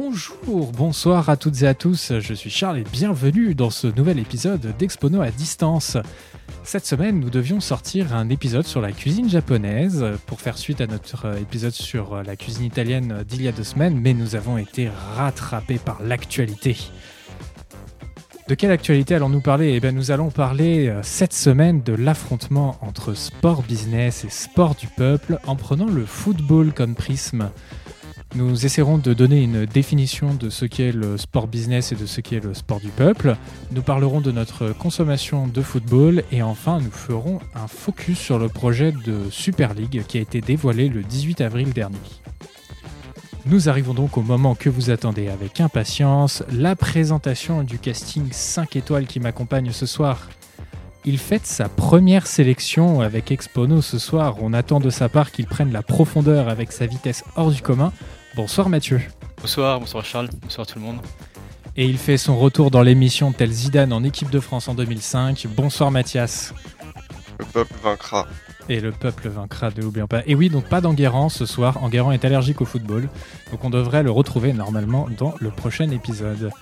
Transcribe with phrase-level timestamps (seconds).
[0.00, 4.20] Bonjour, bonsoir à toutes et à tous, je suis Charles et bienvenue dans ce nouvel
[4.20, 5.96] épisode d'Expono à distance.
[6.62, 10.86] Cette semaine, nous devions sortir un épisode sur la cuisine japonaise pour faire suite à
[10.86, 14.88] notre épisode sur la cuisine italienne d'il y a deux semaines, mais nous avons été
[15.16, 16.76] rattrapés par l'actualité.
[18.46, 19.72] De quelle actualité allons-nous parler?
[19.74, 24.74] Eh bien, nous allons parler euh, cette semaine de l'affrontement entre sport business et sport
[24.74, 27.50] du peuple en prenant le football comme prisme.
[28.34, 32.20] Nous essaierons de donner une définition de ce qu'est le sport business et de ce
[32.20, 33.36] qu'est le sport du peuple.
[33.72, 38.48] Nous parlerons de notre consommation de football et enfin nous ferons un focus sur le
[38.48, 41.98] projet de Super League qui a été dévoilé le 18 avril dernier.
[43.46, 48.76] Nous arrivons donc au moment que vous attendez avec impatience, la présentation du casting 5
[48.76, 50.28] étoiles qui m'accompagne ce soir.
[51.06, 54.36] Il fête sa première sélection avec Expono ce soir.
[54.42, 57.92] On attend de sa part qu'il prenne la profondeur avec sa vitesse hors du commun.
[58.38, 59.00] Bonsoir Mathieu.
[59.40, 61.00] Bonsoir, bonsoir Charles, bonsoir tout le monde.
[61.76, 65.48] Et il fait son retour dans l'émission tel Zidane en équipe de France en 2005.
[65.56, 66.54] Bonsoir Mathias.
[67.40, 68.28] Le peuple vaincra.
[68.68, 70.22] Et le peuple vaincra, ne l'oublions pas.
[70.24, 71.82] Et oui, donc pas d'Enguerrand ce soir.
[71.82, 73.08] Enguerrand est allergique au football.
[73.50, 76.52] Donc on devrait le retrouver normalement dans le prochain épisode.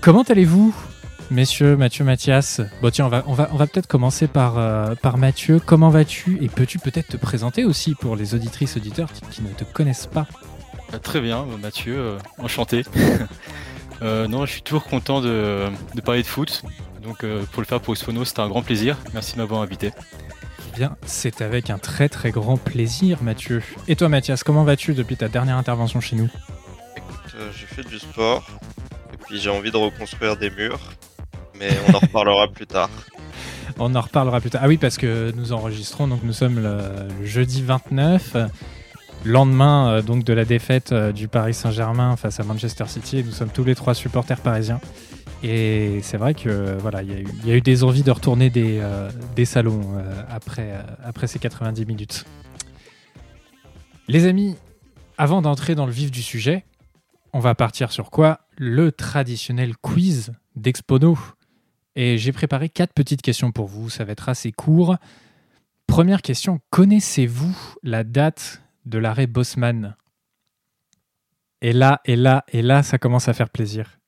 [0.00, 0.74] Comment allez-vous,
[1.30, 2.62] messieurs, Mathieu, Mathias?
[2.80, 5.60] Bon tiens, on va, on va, on va peut-être commencer par, euh, par Mathieu.
[5.60, 6.42] Comment vas-tu?
[6.42, 10.06] Et peux-tu peut-être te présenter aussi pour les auditrices, auditeurs qui, qui ne te connaissent
[10.06, 10.26] pas?
[11.02, 12.82] Très bien, Mathieu, euh, enchanté.
[14.02, 16.62] Euh, non, je suis toujours content de, de parler de foot.
[17.02, 18.96] Donc euh, pour le faire pour Expono, c'était un grand plaisir.
[19.12, 19.92] Merci de m'avoir invité.
[20.72, 23.62] Eh Bien, c'est avec un très très grand plaisir, Mathieu.
[23.88, 26.30] Et toi, Mathias, comment vas-tu depuis ta dernière intervention chez nous?
[26.96, 28.46] Écoute, euh, j'ai fait du sport,
[29.12, 30.80] et puis j'ai envie de reconstruire des murs,
[31.58, 32.88] mais on en reparlera plus tard.
[33.82, 34.60] On en reparlera plus tard.
[34.64, 36.78] Ah oui, parce que nous enregistrons, donc nous sommes le,
[37.18, 38.46] le jeudi 29, euh,
[39.24, 43.22] lendemain euh, donc de la défaite euh, du Paris Saint-Germain face à Manchester City.
[43.24, 44.80] Nous sommes tous les trois supporters parisiens.
[45.42, 47.10] Et c'est vrai que euh, voilà, il
[47.46, 48.82] y, a eu- des envies de retourner des,
[49.44, 49.82] salons
[50.28, 50.72] après,
[51.02, 52.24] après ces 90 minutes.
[54.08, 54.56] Les amis,
[55.18, 56.64] avant d'entrer dans le vif du sujet,
[57.32, 58.40] on va partir sur quoi?
[58.56, 61.16] Le traditionnel quiz d'Expono.
[61.96, 64.96] Et j'ai préparé quatre petites questions pour vous, ça va être assez court.
[65.86, 69.96] Première question, connaissez-vous la date de l'arrêt Bosman
[71.62, 73.98] Et là, et là, et là, ça commence à faire plaisir.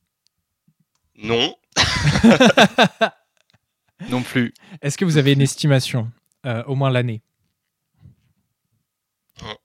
[1.16, 1.54] Non,
[4.10, 4.52] Non plus.
[4.82, 6.10] Est-ce que vous avez une estimation
[6.44, 7.22] Euh, Au moins l'année?
[9.40, 9.56] Non.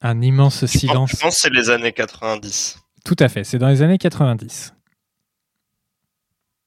[0.00, 1.10] Un immense je pense, silence.
[1.10, 2.78] je pense que c'est les années 90.
[3.04, 4.74] Tout à fait, c'est dans les années 90.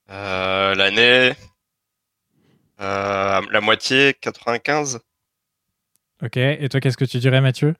[0.09, 1.33] Euh, L'année...
[2.79, 4.99] euh, la moitié, 95
[6.23, 7.75] Ok, et toi, qu'est-ce que tu dirais, Mathieu?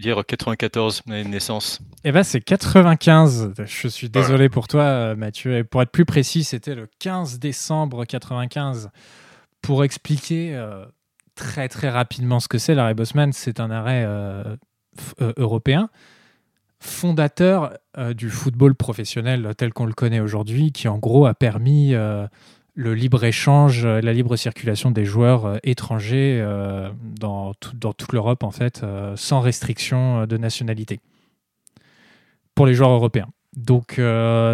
[0.00, 1.80] Dire 94, mon année de naissance.
[2.04, 3.52] Eh ben, c'est 95.
[3.64, 5.58] Je suis désolé pour toi, euh, Mathieu.
[5.58, 8.90] Et pour être plus précis, c'était le 15 décembre 95.
[9.62, 10.84] Pour expliquer euh,
[11.34, 14.56] très très rapidement ce que c'est, l'arrêt Bosman, c'est un arrêt euh,
[15.20, 15.90] euh, européen,
[16.78, 17.72] fondateur
[18.14, 21.94] du football professionnel tel qu'on le connaît aujourd'hui, qui en gros a permis
[22.76, 28.12] le libre-échange, euh, la libre circulation des joueurs euh, étrangers euh, dans, tout- dans toute
[28.12, 28.84] l'Europe, en fait,
[29.16, 31.00] sans restriction de nationalité
[32.54, 33.28] pour les joueurs européens.
[33.56, 33.98] Donc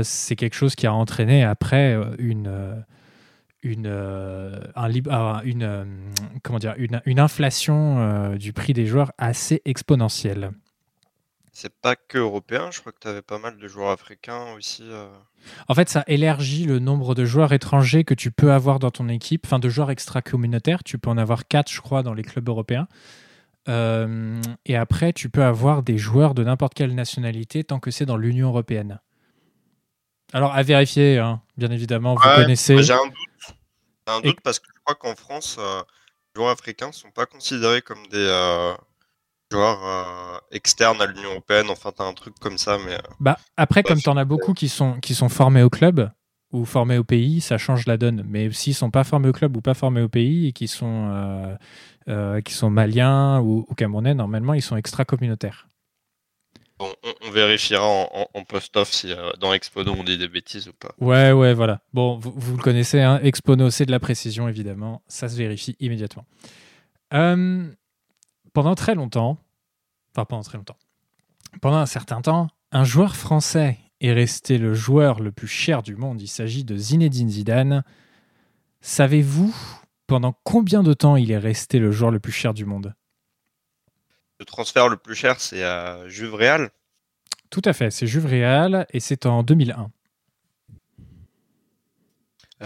[0.05, 2.85] c'est quelque chose qui a entraîné après une
[3.63, 3.91] une
[7.05, 10.53] une inflation du prix des joueurs assez exponentielle.
[11.55, 14.85] C'est pas que européen, je crois que tu avais pas mal de joueurs africains aussi.
[14.85, 15.07] euh.
[15.69, 19.09] En fait, ça élargit le nombre de joueurs étrangers que tu peux avoir dans ton
[19.09, 20.83] équipe, enfin de joueurs extra-communautaires.
[20.83, 22.89] Tu peux en avoir quatre, je crois, dans les clubs européens.
[23.69, 28.07] Euh, et après, tu peux avoir des joueurs de n'importe quelle nationalité tant que c'est
[28.07, 28.99] dans l'Union européenne.
[30.33, 32.83] Alors, à vérifier, hein, bien évidemment, vous Ouais, connaissez.
[32.83, 33.57] J'ai un doute.
[34.09, 35.83] J'ai un Et- doute parce que je crois qu'en France, euh,
[36.35, 38.73] les joueurs africains sont pas considérés comme des euh,
[39.53, 41.67] joueurs euh, externes à l'Union Européenne.
[41.71, 42.95] Enfin, t'as un truc comme ça, mais...
[42.95, 45.71] euh, Bah, après, comme c'est- tu en as beaucoup qui sont, qui sont formés au
[45.71, 46.11] club
[46.53, 48.25] ou formés au pays, ça change la donne.
[48.29, 51.09] Mais s'ils sont pas formés au club ou pas formés au pays et qui sont,
[51.13, 51.57] euh,
[52.09, 55.69] euh, qui sont maliens ou, ou camerounais, normalement, ils sont extra-communautaires.
[56.79, 60.67] Bon, on, on vérifiera en, en- en post-off si dans Expono on dit des bêtises
[60.69, 60.93] ou pas.
[61.01, 61.81] Ouais, ouais, voilà.
[61.95, 65.01] Bon, vous, vous le connaissez, hein, Expono, c'est de la précision, évidemment.
[65.07, 66.25] Ça se vérifie immédiatement.
[67.15, 67.65] Euh,
[68.53, 69.39] pendant très longtemps,
[70.15, 70.79] enfin pendant très longtemps,
[71.61, 75.97] pendant un certain temps, un joueur français est resté le joueur le plus cher du
[75.97, 76.21] monde.
[76.21, 77.85] Il s'agit de Zinedine Zidane.
[78.81, 79.55] Savez-vous
[80.07, 82.95] pendant combien de temps il est resté le joueur le plus cher du monde?
[84.41, 86.71] Le transfert le plus cher, c'est à Juve Real.
[87.51, 89.91] Tout à fait, c'est Juve Real et c'est en 2001.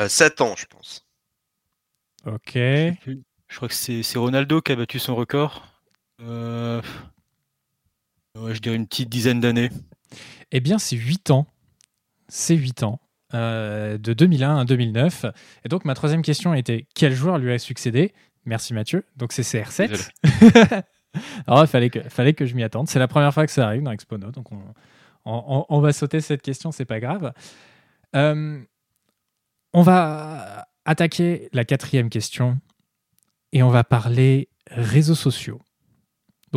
[0.08, 1.06] 7 ans, je pense.
[2.24, 2.52] Ok.
[2.54, 5.66] Je crois que c'est c'est Ronaldo qui a battu son record.
[6.20, 6.82] Euh,
[8.36, 9.70] ouais, je dirais une petite dizaine d'années.
[10.52, 11.46] Eh bien, c'est 8 ans.
[12.28, 13.00] C'est 8 ans.
[13.34, 15.26] euh, de 2001 à 2009.
[15.64, 18.14] Et donc, ma troisième question était quel joueur lui a succédé?
[18.44, 19.04] Merci Mathieu.
[19.16, 20.10] Donc, c'est CR7.
[21.46, 22.88] Alors, il fallait que, fallait que je m'y attende.
[22.88, 24.30] C'est la première fois que ça arrive dans Expono.
[24.30, 24.58] Donc, on,
[25.24, 27.32] on- on va sauter cette question, c'est pas grave.
[28.14, 28.60] Euh,
[29.72, 32.58] on va attaquer la quatrième question
[33.52, 35.60] et on va parler réseaux sociaux.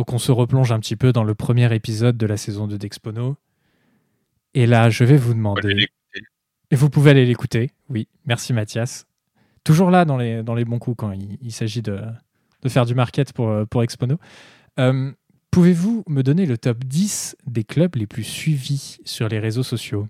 [0.00, 2.78] Donc on se replonge un petit peu dans le premier épisode de la saison 2
[2.78, 3.36] d'Expono.
[4.54, 5.88] Et là, je vais vous demander...
[6.70, 8.08] Et vous pouvez aller l'écouter, oui.
[8.24, 9.04] Merci Mathias.
[9.62, 12.00] Toujours là dans les, dans les bons coups quand il, il s'agit de,
[12.62, 14.16] de faire du market pour, euh, pour Expono.
[14.78, 15.12] Euh,
[15.50, 20.08] Pouvez-vous me donner le top 10 des clubs les plus suivis sur les réseaux sociaux?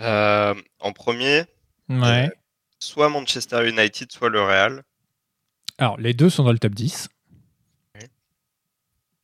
[0.00, 1.44] Euh, en premier,
[1.88, 2.32] Ouais.
[2.80, 4.82] soit Manchester United, soit le Real.
[5.78, 7.08] Alors, les deux sont dans le top 10.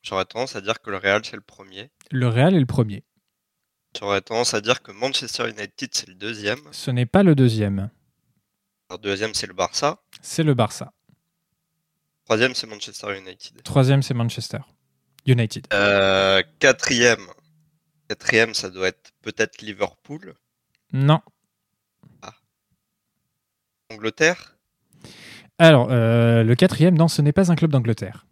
[0.01, 1.91] J'aurais tendance à dire que le Real, c'est le premier.
[2.11, 3.03] Le Real est le premier.
[3.97, 6.59] J'aurais tendance à dire que Manchester United, c'est le deuxième.
[6.71, 7.89] Ce n'est pas le deuxième.
[8.89, 10.01] Le deuxième, c'est le Barça.
[10.21, 10.93] C'est le Barça.
[12.25, 13.61] Troisième, c'est Manchester United.
[13.63, 14.59] Troisième, c'est Manchester
[15.25, 15.67] United.
[15.73, 17.25] Euh, quatrième.
[18.07, 20.35] Quatrième, ça doit être peut-être Liverpool.
[20.93, 21.21] Non.
[23.91, 24.55] Angleterre.
[25.59, 28.25] Alors, euh, le quatrième, non, ce n'est pas un club d'Angleterre.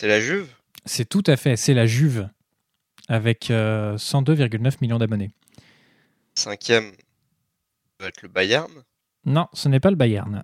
[0.00, 0.52] C'est la Juve?
[0.84, 2.28] C'est tout à fait, c'est la Juve,
[3.08, 5.30] avec euh, 102,9 millions d'abonnés.
[6.34, 8.72] Cinquième, ça doit être le Bayern.
[9.24, 10.42] Non, ce n'est pas le Bayern.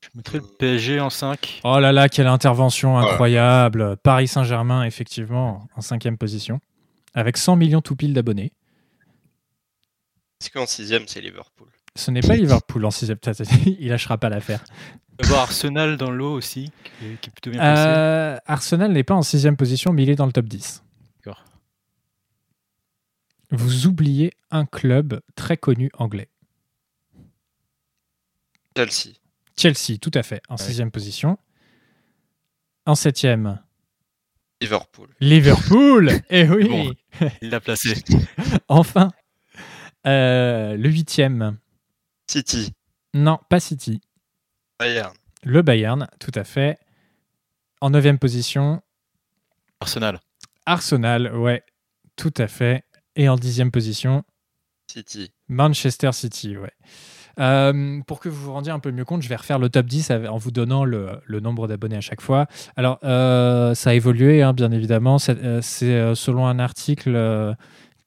[0.00, 1.60] Je mettrais le PSG en 5.
[1.62, 3.96] Oh là là, quelle intervention incroyable.
[3.98, 6.60] Paris Saint-Germain, effectivement, en cinquième position,
[7.14, 8.52] avec 100 millions tout pile d'abonnés.
[10.40, 11.68] Est-ce qu'en sixième, c'est Liverpool?
[11.94, 13.18] Ce n'est pas Liverpool en sixième.
[13.78, 14.64] Il lâchera pas l'affaire.
[15.34, 17.88] Arsenal dans l'eau aussi, qui est, qui est plutôt bien placé.
[17.88, 20.82] Euh, Arsenal n'est pas en sixième position, mais il est dans le top 10.
[21.16, 21.44] D'accord.
[23.50, 26.28] Vous oubliez un club très connu anglais.
[28.76, 29.14] Chelsea.
[29.56, 31.38] Chelsea, tout à fait, en sixième position.
[32.86, 33.60] En septième,
[34.62, 35.08] Liverpool.
[35.20, 36.10] Liverpool.
[36.30, 36.68] Eh oui.
[36.68, 36.94] Bon.
[37.42, 37.94] Il l'a placé.
[38.68, 39.10] Enfin,
[40.06, 41.58] euh, le huitième.
[42.30, 42.72] City.
[43.12, 44.00] Non, pas City.
[44.82, 45.12] Bayern.
[45.44, 46.78] Le Bayern, tout à fait.
[47.80, 48.80] En neuvième position,
[49.80, 50.20] Arsenal.
[50.66, 51.62] Arsenal, ouais,
[52.16, 52.84] tout à fait.
[53.16, 54.22] Et en dixième position,
[54.90, 55.32] City.
[55.48, 56.70] Manchester City, ouais.
[57.40, 59.86] Euh, pour que vous vous rendiez un peu mieux compte, je vais refaire le top
[59.86, 62.46] 10 avec- en vous donnant le, le nombre d'abonnés à chaque fois.
[62.76, 65.18] Alors, euh, ça a évolué, hein, bien évidemment.
[65.18, 67.54] C'est euh, c'est, euh, selon un article euh,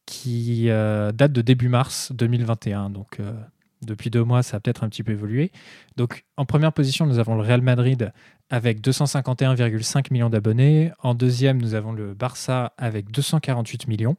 [0.06, 2.92] qui euh, date de début mars 2021.
[2.92, 3.34] Donc, euh,
[3.86, 5.52] depuis deux mois, ça a peut-être un petit peu évolué.
[5.96, 8.12] Donc, en première position, nous avons le Real Madrid
[8.50, 10.92] avec 251,5 millions d'abonnés.
[11.02, 14.18] En deuxième, nous avons le Barça avec 248 millions.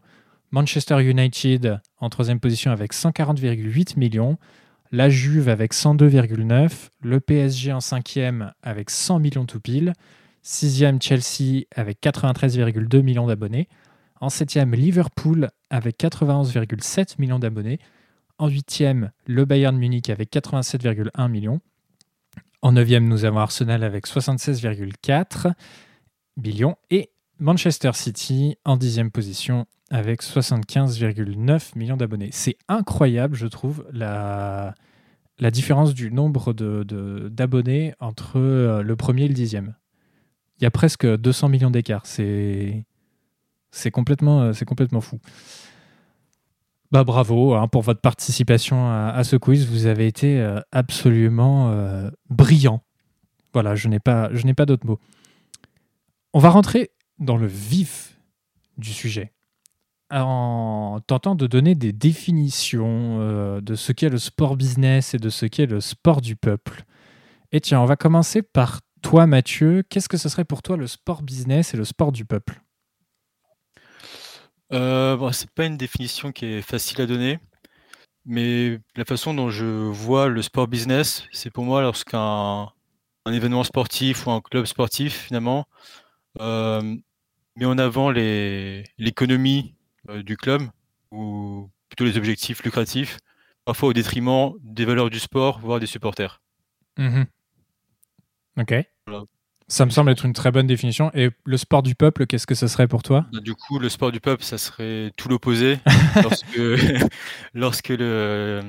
[0.51, 4.39] Manchester United en troisième position avec 140,8 millions.
[4.93, 6.71] La Juve avec 102,9.
[7.03, 9.93] Le PSG en cinquième avec 100 millions tout pile.
[10.43, 13.69] Sixième, Chelsea avec 93,2 millions d'abonnés.
[14.20, 17.81] En septième, Liverpool avec 91,7 millions d'abonnés.
[18.38, 21.60] En huitième, le Bayern Munich avec 87,1 millions.
[22.60, 25.52] En neuvième, nous avons Arsenal avec 76,4
[26.36, 26.76] millions.
[26.90, 32.31] Et Manchester City en dixième position avec 75,9 millions d'abonnés.
[32.32, 34.74] C'est incroyable, je trouve, la,
[35.50, 39.76] différence du nombre d'abonnés entre euh, le premier et le dixième.
[40.58, 42.05] Il y a presque 200 millions d'écart.
[42.05, 42.84] C'est
[43.84, 45.20] euh, c'est complètement fou.
[46.93, 49.66] Bah bravo hein, pour votre participation à, ce quiz.
[49.66, 52.82] Vous avez été euh, absolument euh, brillant.
[53.52, 55.00] Voilà, je n'ai pas, je n'ai d'autres mots.
[56.32, 58.20] On va rentrer dans le vif
[58.76, 59.32] du sujet
[60.10, 65.28] en tentant de donner des définitions euh, de ce qu'est le sport business et de
[65.31, 66.84] ce qu'est le sport du peuple.
[67.52, 69.82] Et tiens, on va commencer par toi, Mathieu.
[69.88, 72.60] Qu'est-ce que ce serait pour toi le sport business et le sport du peuple?
[74.73, 77.39] Euh, bon, c'est pas une définition qui est facile à donner,
[78.25, 82.69] mais la façon dont je vois le sport business, c'est pour moi lorsqu'un
[83.27, 85.67] un événement sportif ou un club sportif finalement
[86.41, 86.96] euh,
[87.56, 89.75] met en avant les l'économie
[90.08, 90.63] euh, du club
[91.11, 93.19] ou plutôt les objectifs lucratifs,
[93.65, 96.41] parfois au détriment des valeurs du sport, voire des supporters.
[96.99, 97.27] Mhm.
[98.58, 98.75] Ok.
[99.69, 101.11] Ça me semble être une très bonne définition.
[101.15, 103.27] Et le sport du peuple, qu'est-ce que ce serait pour toi?
[103.32, 105.79] Bah, Du coup, le sport du peuple, ça serait tout l'opposé.
[106.23, 106.61] lorsque
[107.55, 108.63] lorsque le,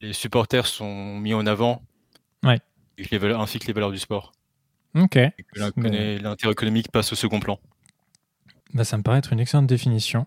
[0.00, 1.82] les supporters sont mis en avant,
[2.44, 2.60] ouais.
[2.98, 4.32] ainsi que les valeurs du sport.
[4.94, 5.16] Ok.
[5.16, 7.58] Et que l'intérêt économique passe au second plan.
[8.72, 10.26] Bah, ça me paraît être une excellente définition.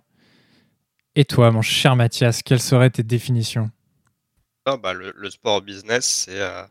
[1.15, 3.69] Et toi, mon cher Mathias, quelles seraient tes définitions?
[4.65, 6.63] Ah, bah, le, sport business, c'est euh,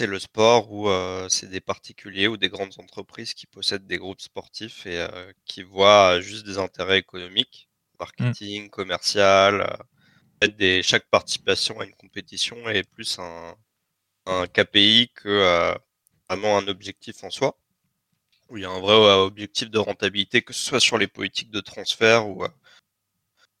[0.00, 4.20] le sport où euh, c'est des particuliers ou des grandes entreprises qui possèdent des groupes
[4.20, 7.68] sportifs et euh, qui voient juste des intérêts économiques,
[8.00, 9.76] marketing, commercial.
[10.58, 13.54] Des, chaque participation à une compétition est plus un,
[14.26, 15.76] un KPI que
[16.28, 17.56] vraiment un objectif en soi
[18.48, 21.50] où il y a un vrai objectif de rentabilité, que ce soit sur les politiques
[21.52, 22.44] de transfert ou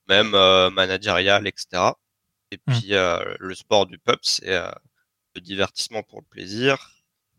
[0.08, 0.30] même
[0.72, 1.92] managérial, etc.
[2.50, 2.72] Et mmh.
[2.72, 4.58] puis le sport du peuple, c'est
[5.34, 6.90] le divertissement pour le plaisir.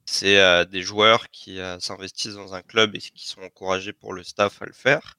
[0.06, 4.62] C'est des joueurs qui s'investissent dans un club et qui sont encouragés pour le staff
[4.62, 5.18] à le faire.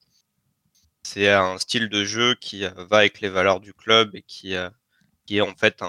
[1.03, 5.41] C'est un style de jeu qui va avec les valeurs du club et qui, est
[5.41, 5.83] en fait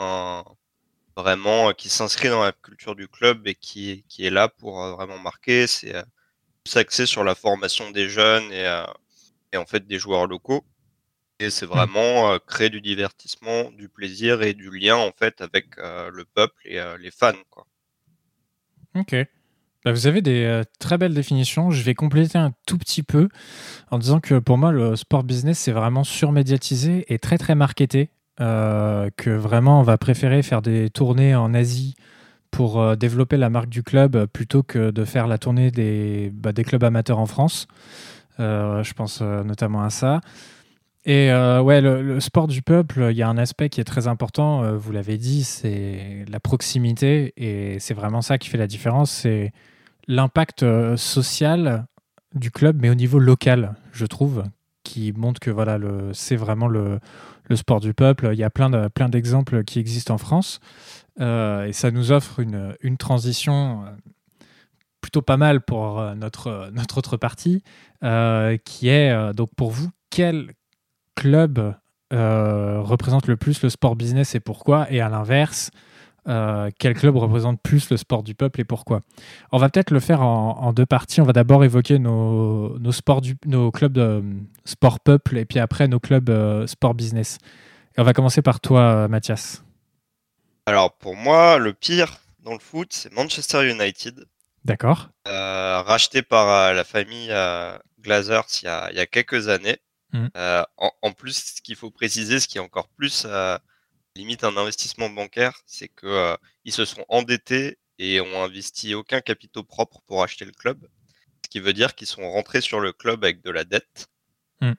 [1.16, 5.68] vraiment qui s'inscrit dans la culture du club et qui, est là pour vraiment marquer.
[5.68, 5.94] C'est
[6.76, 10.66] axé sur la formation des jeunes et en fait des joueurs locaux.
[11.40, 11.70] Et c'est mmh.
[11.70, 16.80] vraiment créer du divertissement, du plaisir et du lien en fait avec le peuple et
[17.00, 17.34] les fans.
[17.50, 17.66] Quoi.
[18.96, 19.16] Ok.
[19.84, 21.70] Bah, vous avez des très belles définitions.
[21.70, 23.30] Je vais compléter un tout petit peu
[23.92, 28.10] en disant que pour moi, le sport business, c'est vraiment surmédiatisé et très très marketé.
[28.38, 31.96] que vraiment, on va préférer faire des tournées en Asie
[32.50, 36.64] pour développer la marque du club plutôt que de faire la tournée des, bah, des
[36.64, 37.68] clubs amateurs en France.
[38.40, 40.22] je pense notamment à ça.
[41.06, 44.08] Et euh, ouais, le, sport du peuple, il y a un aspect qui est très
[44.08, 48.66] important, euh, vous l'avez dit, c'est la proximité, et c'est vraiment ça qui fait la
[48.66, 49.52] différence, c'est
[50.08, 51.86] l'impact euh, social
[52.34, 54.46] du club, mais au niveau local, je trouve,
[54.84, 55.78] qui montre que voilà,
[56.14, 57.00] c'est vraiment le,
[57.44, 58.30] le, sport du peuple.
[58.34, 60.60] Il y a plein, de, plein d'exemples qui existent en France,
[61.20, 63.86] et ça nous offre une, une transition
[65.02, 67.64] plutôt pas mal pour notre, notre autre partie,
[68.02, 70.52] qui est donc pour vous, quel
[71.16, 71.76] club
[72.14, 74.88] euh, représente le plus le sport business et pourquoi?
[74.92, 75.72] Et à l'inverse,
[76.28, 79.02] euh, quel club représente plus le sport du peuple et pourquoi?
[79.52, 81.22] On va peut-être le faire en, deux parties.
[81.22, 84.24] On va d'abord évoquer nos, nos, sports du, nos clubs de
[84.66, 87.40] sport peuple et puis après nos clubs euh, sport business.
[87.98, 89.64] Et on va commencer par toi, Mathias.
[90.68, 94.26] Alors pour moi, le pire dans le foot, c'est Manchester United.
[94.64, 95.10] D'accord.
[95.26, 97.32] racheté par la famille
[98.02, 99.78] Glazers il y, a, il y a quelques années.
[100.16, 100.30] Mmh.
[100.38, 103.58] Euh, en, plus, ce qu'il faut préciser, ce qui est encore plus euh,
[104.16, 109.20] limite un investissement bancaire, c'est que euh, ils se sont endettés et ont investi aucun
[109.20, 110.88] capitaux propres pour acheter le club.
[111.44, 114.08] Ce qui veut dire qu'ils sont rentrés sur le club avec de la dette.
[114.62, 114.72] Mmh.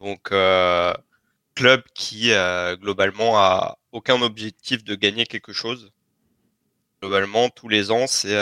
[0.00, 0.32] Donc,
[1.54, 2.30] club qui
[2.80, 5.92] globalement a aucun objectif de gagner quelque chose.
[7.02, 8.36] Globalement, tous les ans, c'est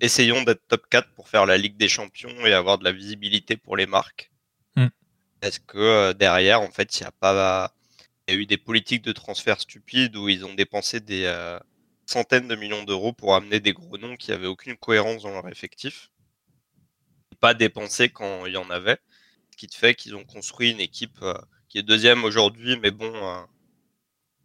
[0.00, 3.56] essayons d'être top 4 pour faire la Ligue des Champions et avoir de la visibilité
[3.56, 4.30] pour les marques.
[5.42, 7.72] Est-ce que euh, derrière, en fait, il y a pas,
[8.28, 11.58] eu des politiques de transfert stupides où ils ont dépensé des euh,
[12.06, 15.48] centaines de millions d'euros pour amener des gros noms qui avaient aucune cohérence dans leur
[15.48, 16.10] effectif,
[17.40, 18.98] pas dépensé quand il y en avait,
[19.52, 21.34] ce qui te fait qu'ils ont construit une équipe euh,
[21.68, 23.12] qui est deuxième aujourd'hui, mais bon,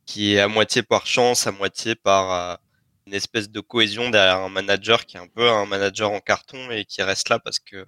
[0.06, 2.60] qui est à moitié par chance, à moitié par
[3.08, 6.72] une espèce de cohésion derrière un manager qui est un peu un manager en carton
[6.72, 7.86] et qui reste là parce que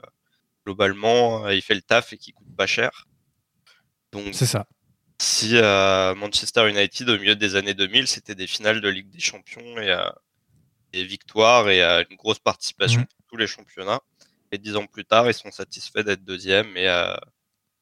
[0.65, 3.07] globalement, il fait le taf et qui coûte pas cher.
[4.12, 4.65] Donc, c'est ça.
[5.19, 9.19] Si euh, Manchester United, au milieu des années 2000, c'était des finales de Ligue des
[9.19, 10.10] Champions et euh,
[10.91, 13.05] des victoires et euh, une grosse participation mmh.
[13.05, 14.01] pour tous les championnats.
[14.51, 16.88] Et dix ans plus tard, ils sont satisfaits d'être deuxième et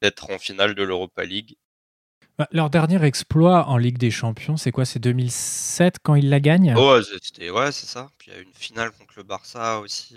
[0.00, 1.56] d'être en finale de l'Europa League.
[2.38, 4.84] Bah, leur dernier exploit en Ligue des Champions, c'est quoi?
[4.84, 6.74] C'est 2007 quand ils la gagnent?
[6.76, 8.08] Oh, Ouais, c'est ça.
[8.18, 10.16] Puis il y a une finale contre le Barça aussi.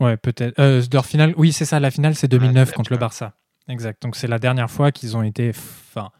[0.00, 0.58] Ouais, peut-être.
[0.58, 1.80] Euh, leur finale, oui, c'est ça.
[1.80, 3.34] La finale, c'est 2009 contre le Barça.
[3.68, 4.02] Exact.
[4.02, 6.10] Donc c'est la dernière fois qu'ils ont été, enfin,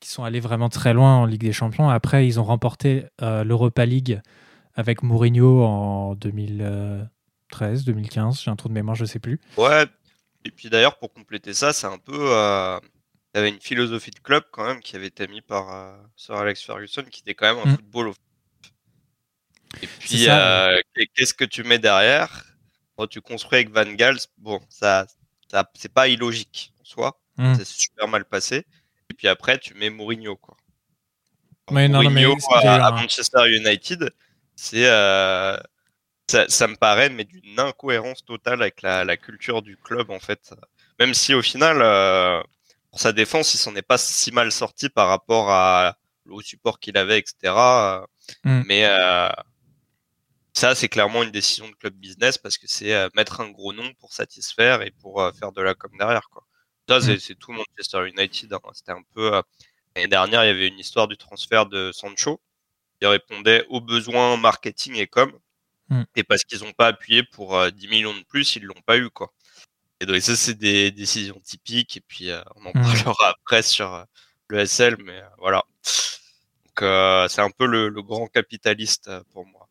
[0.00, 1.88] qu'ils sont allés vraiment très loin en Ligue des Champions.
[1.88, 4.20] Après, ils ont remporté euh, l'Europa League
[4.74, 8.42] avec Mourinho en 2013, 2015.
[8.42, 9.40] J'ai un trou de mémoire, je sais plus.
[9.56, 9.86] Ouais.
[10.44, 12.18] Et puis d'ailleurs, pour compléter ça, c'est un peu.
[12.18, 12.78] Euh,
[13.34, 15.96] il y avait une philosophie de club quand même qui avait été mise par euh,
[16.16, 17.76] Sir Alex Ferguson, qui était quand même un mm.
[17.76, 18.12] football.
[19.80, 20.26] Et puis,
[21.14, 22.51] qu'est-ce que tu mets derrière?
[23.10, 25.06] Tu construis avec Van Gaal, bon, ça,
[25.50, 27.20] ça c'est pas illogique en soi.
[27.36, 27.54] Hmm.
[27.54, 28.66] C'est super mal passé.
[29.10, 30.56] Et puis après, tu mets Mourinho, quoi.
[31.70, 34.12] Mourinho à, Manchester United,
[34.56, 35.56] c'est euh,
[36.26, 40.54] ça, me paraît mais d'une incohérence totale avec la, culture du club en fait.
[40.98, 42.42] Même si au final, euh,
[42.90, 45.96] pour sa défense, il s'en est pas si mal sorti par rapport à
[46.28, 47.54] au support qu'il avait, etc.
[48.44, 48.62] Mm.
[48.66, 49.28] Mais euh,
[50.54, 53.72] ça, c'est clairement une décision de club business parce que c'est euh, mettre un gros
[53.72, 56.28] nom pour satisfaire et pour faire de la com derrière.
[56.30, 56.44] Quoi.
[56.88, 57.18] Ça, mm.
[57.18, 58.52] c'est tout Manchester United.
[58.52, 58.58] Hein.
[58.74, 59.30] C'était un peu
[59.96, 62.40] l'année dernière, il y avait une histoire du transfert de Sancho
[63.00, 65.32] qui répondait aux besoins marketing et com.
[65.88, 66.02] Mm.
[66.16, 69.08] Et parce qu'ils n'ont pas appuyé pour 10 millions de plus, ils l'ont pas eu.
[69.08, 69.32] quoi.
[70.00, 71.96] Et donc ça, c'est des décisions typiques.
[71.96, 74.04] Et puis, on en parlera après sur
[74.48, 75.64] le SL, mais voilà.
[76.66, 79.61] Donc, c'est un peu le, grand capitaliste pour moi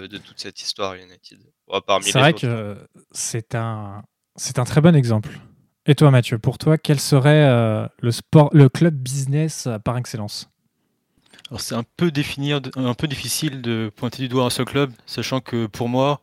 [0.00, 1.38] de, toute cette histoire United.
[2.02, 2.76] c'est vrai que
[3.12, 4.02] c'est un,
[4.36, 5.38] c'est un très bon exemple.
[5.86, 7.48] Et toi, Mathieu, pour toi, quel serait
[8.00, 10.50] le, sport, le club business par excellence?
[11.48, 14.92] Alors c'est un peu définir, un peu difficile de pointer du doigt un seul club,
[15.06, 16.20] sachant que pour moi,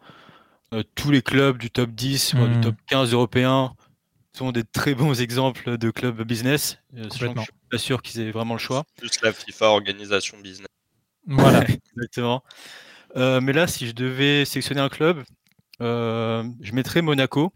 [0.96, 2.62] tous les clubs du top 10, du mmh.
[2.62, 3.74] top 15 européens
[4.36, 6.80] sont des très bons exemples de clubs business.
[6.94, 7.30] je suis
[7.72, 8.84] pas sûr qu'ils aient vraiment le choix.
[8.98, 10.68] Plus la FIFA organisation business.
[11.27, 11.63] Voilà,
[11.96, 12.44] exactement.
[13.15, 15.24] Euh, mais là, si je devais sélectionner un club,
[15.82, 17.53] euh, je mettrais Monaco.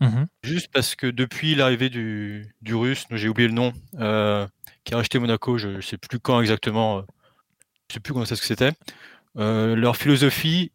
[0.00, 4.46] Mmh Juste parce que depuis l'arrivée du, du russe, j'ai oublié le nom, euh,
[4.84, 8.26] qui a acheté Monaco, je ne sais plus quand exactement, je ne sais plus comment
[8.26, 8.72] c'est ce que c'était.
[9.34, 10.70] leur philosophie,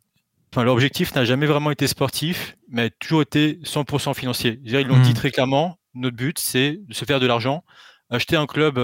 [0.51, 4.59] enfin leur objectif n'a jamais vraiment été sportif, mais a toujours été 100% financier.
[4.65, 5.13] Ils l'ont dit mmh.
[5.13, 7.63] très clairement, notre but c'est de se faire de l'argent,
[8.09, 8.79] acheter un club,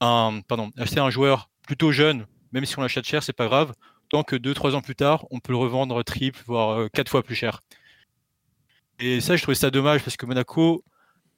[0.00, 3.74] un, pardon, acheter un joueur plutôt jeune, même si on l'achète cher, c'est pas grave,
[4.10, 7.34] tant que 2-3 ans plus tard, on peut le revendre triple, voire 4 fois plus
[7.34, 7.60] cher.
[8.98, 10.84] Et ça, je trouvais ça dommage parce que Monaco,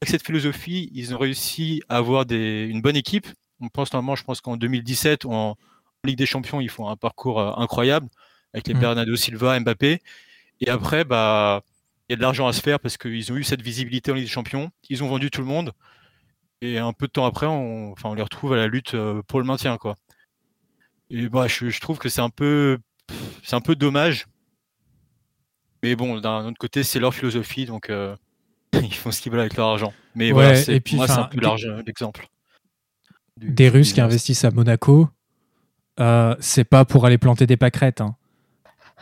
[0.00, 3.29] avec cette philosophie, ils ont réussi à avoir des, une bonne équipe.
[3.61, 5.57] On pense normalement, je pense qu'en 2017, en
[6.02, 8.09] Ligue des Champions, ils font un parcours euh, incroyable
[8.52, 8.81] avec les mmh.
[8.81, 10.02] Bernardo Silva, Mbappé.
[10.61, 11.62] Et après, bah,
[12.09, 14.14] il y a de l'argent à se faire parce qu'ils ont eu cette visibilité en
[14.14, 14.73] Ligue des Champions.
[14.88, 15.73] Ils ont vendu tout le monde.
[16.62, 19.23] Et un peu de temps après, on, enfin, on les retrouve à la lutte euh,
[19.29, 19.97] pour le maintien, quoi.
[21.12, 22.79] Et bah, je, je trouve que c'est un peu,
[23.44, 24.27] c'est un peu dommage
[25.83, 28.14] mais bon, d'un autre côté, c'est leur philosophie, donc euh,
[28.72, 29.92] ils font ce qu'ils veulent avec leur argent.
[30.14, 31.40] Mais voilà, c'est, puis, moi, c'est un peu
[31.85, 32.29] l'exemple.
[33.38, 35.09] Des Russes qui investissent à Monaco,
[35.98, 38.14] euh, c'est pas pour aller planter des pâquerettes, hein,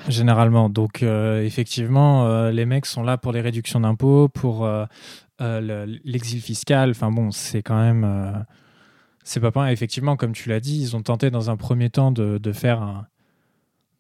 [0.09, 0.71] généralement.
[0.71, 4.67] Donc, euh, effectivement, les mecs sont là pour les réductions d'impôts, pour
[5.39, 6.91] l'exil fiscal.
[6.91, 8.47] Enfin bon, c'est quand même.
[9.23, 9.73] C'est pas pas.
[9.73, 12.83] Effectivement, comme tu l'as dit, ils ont tenté dans un premier temps de, de faire
[12.83, 13.07] un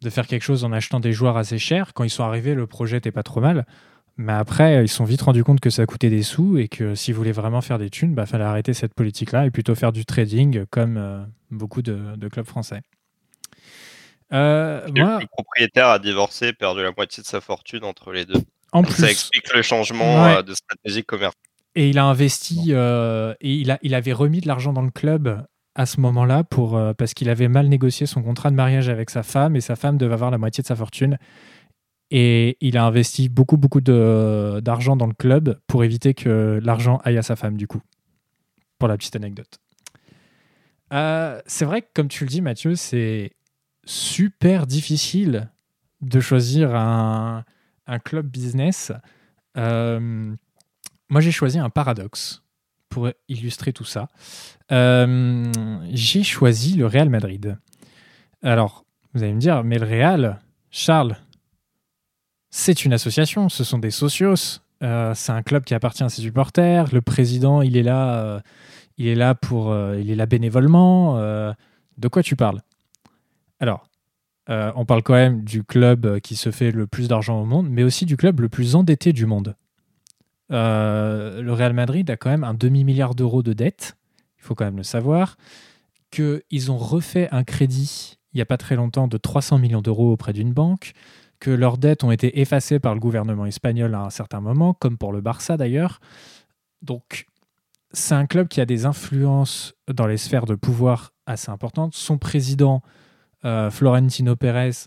[0.02, 1.92] de faire quelque chose en achetant des joueurs assez chers.
[1.92, 3.66] Quand ils sont arrivés, le projet n'était pas trop mal.
[4.16, 6.94] Mais après, ils se sont vite rendus compte que ça coûtait des sous et que
[6.94, 9.92] s'ils voulaient vraiment faire des thunes, il bah, fallait arrêter cette politique-là et plutôt faire
[9.92, 12.82] du trading comme euh, beaucoup de, clubs français.
[14.32, 18.40] Euh, Le propriétaire a divorcé, perdu la moitié de sa fortune entre les deux.
[18.72, 21.49] En plus, ça explique le changement euh, de stratégie commerciale.
[21.76, 25.44] Et il a investi, et il, a, il avait remis de l'argent dans le club
[25.74, 29.10] à ce moment-là pour euh, parce qu'il avait mal négocié son contrat de mariage avec
[29.10, 31.18] sa femme et sa femme devait avoir la moitié de sa fortune.
[32.10, 37.18] Et il a investi beaucoup, beaucoup d'argent dans le club pour éviter que l'argent aille
[37.18, 37.80] à sa femme, du coup.
[38.80, 39.60] Pour la petite anecdote.
[40.92, 43.30] Euh, c'est vrai que, comme tu le dis, Mathieu, c'est
[43.84, 45.50] super difficile
[46.00, 47.44] de choisir un,
[47.86, 48.90] un club business.
[49.56, 50.34] Euh,
[51.10, 52.42] moi, j'ai choisi un paradoxe
[52.88, 54.08] pour illustrer tout ça.
[54.72, 55.50] Euh,
[55.90, 57.58] j'ai choisi le Real Madrid.
[58.42, 61.16] Alors, vous allez me dire, mais le Real, Charles,
[62.50, 64.60] c'est une association, ce sont des socios.
[64.82, 66.92] Euh, c'est un club qui appartient à ses supporters.
[66.92, 68.40] Le président, il est là, euh,
[68.96, 71.16] il est là pour, il est là bénévolement.
[71.16, 72.60] de quoi tu parles?
[73.58, 73.88] Alors,
[74.48, 77.82] on parle quand même du club qui se fait le plus d'argent au monde, mais
[77.82, 79.54] aussi du club le plus endetté du monde.
[80.50, 83.96] Le Real Madrid a quand même un demi-milliard d'euros de dettes
[84.40, 85.36] il faut quand même le savoir,
[86.10, 90.12] qu'ils ont refait un crédit il n'y a pas très longtemps de 300 millions d'euros
[90.12, 90.92] auprès d'une banque,
[91.40, 94.98] que leurs dettes ont été effacées par le gouvernement espagnol à un certain moment, comme
[94.98, 96.00] pour le Barça d'ailleurs.
[96.80, 97.26] Donc
[97.92, 101.94] c'est un club qui a des influences dans les sphères de pouvoir assez importantes.
[101.94, 102.82] Son président,
[103.44, 104.86] euh, Florentino Pérez,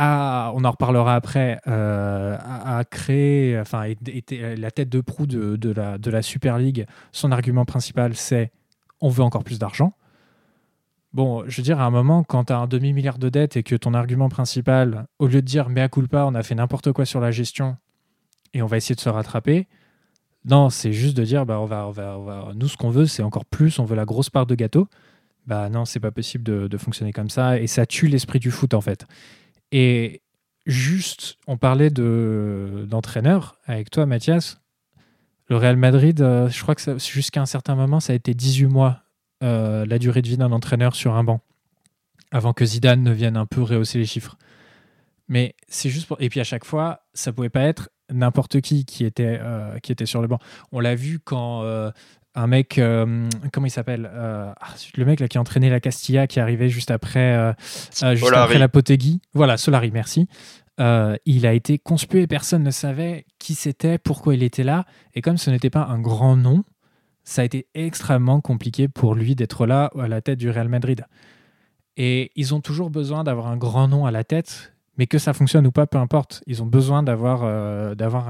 [0.00, 6.22] on en reparlera après, euh, a, créé, enfin, était la tête de proue de, la,
[6.22, 6.86] Super League.
[7.12, 8.50] Son argument principal, c'est
[9.00, 9.94] on veut encore plus d'argent.
[11.12, 13.62] Bon, je veux dire, à un moment, quand tu as un demi-milliard de dettes et
[13.62, 16.92] que ton argument principal, au lieu de dire mais à culpa, on a fait n'importe
[16.92, 17.76] quoi sur la gestion
[18.54, 19.66] et on va essayer de se rattraper,
[20.44, 23.22] non, c'est juste de dire bah, on va, on va, nous, ce qu'on veut, c'est
[23.22, 24.88] encore plus, on veut la grosse part de gâteau.
[25.46, 28.74] Bah non, c'est pas possible de, fonctionner comme ça et ça tue l'esprit du foot
[28.74, 29.06] en fait.
[29.72, 30.22] Et
[30.66, 34.60] juste, on parlait de, d'entraîneur avec toi, Mathias.
[35.48, 38.66] Le Real Madrid, euh, je crois que jusqu'à un certain moment, ça a été 18
[38.66, 39.02] mois
[39.42, 41.40] euh, la durée de vie d'un entraîneur sur un banc,
[42.30, 44.36] avant que Zidane ne vienne un peu rehausser les chiffres.
[45.28, 46.20] Mais c'est juste pour...
[46.20, 49.92] Et puis à chaque fois, ça pouvait pas être n'importe qui qui était, euh, qui
[49.92, 50.38] était sur le banc.
[50.72, 51.64] On l'a vu quand
[52.34, 55.80] un mec, euh, comment il s'appelle euh, ah, Le mec là, qui a entraîné la
[55.80, 57.52] Castilla, qui est arrivé juste après, euh,
[58.14, 59.20] juste après la Potegui.
[59.34, 60.28] Voilà, Solari, merci.
[60.78, 64.84] il a été conspué, personne ne savait qui c'était, pourquoi il était là.
[65.14, 66.64] Et comme ce n'était pas un grand nom,
[67.24, 71.04] ça a été extrêmement compliqué pour lui d'être là à la tête du Real Madrid.
[71.96, 75.32] Et ils ont toujours besoin d'avoir un grand nom à la tête, mais que ça
[75.32, 76.42] fonctionne ou pas, peu importe.
[76.46, 78.28] Ils ont besoin d'avoir d'avoir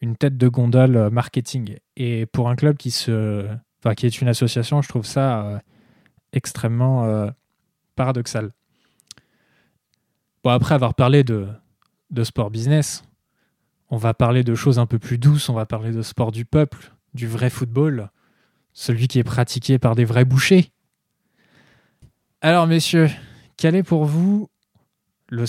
[0.00, 1.78] une tête de gondole euh, marketing.
[1.96, 3.46] Et pour un club qui, se,
[3.80, 5.58] enfin, qui est une association, je trouve ça euh,
[6.32, 7.30] extrêmement euh,
[7.94, 8.52] paradoxal.
[10.44, 11.48] Bon, après avoir parlé de,
[12.10, 13.04] de sport business,
[13.90, 16.44] on va parler de choses un peu plus douces, on va parler de sport du
[16.44, 18.10] peuple, du vrai football,
[18.72, 20.70] celui qui est pratiqué par des vrais bouchers.
[22.42, 23.08] Alors, messieurs,
[23.56, 24.50] quel est pour vous
[25.30, 25.44] le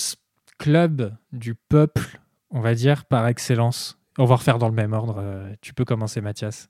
[0.57, 3.96] club du peuple, on va dire, par excellence?
[4.17, 5.17] On va refaire dans le même ordre.
[5.19, 6.69] Euh, tu peux commencer, Mathias.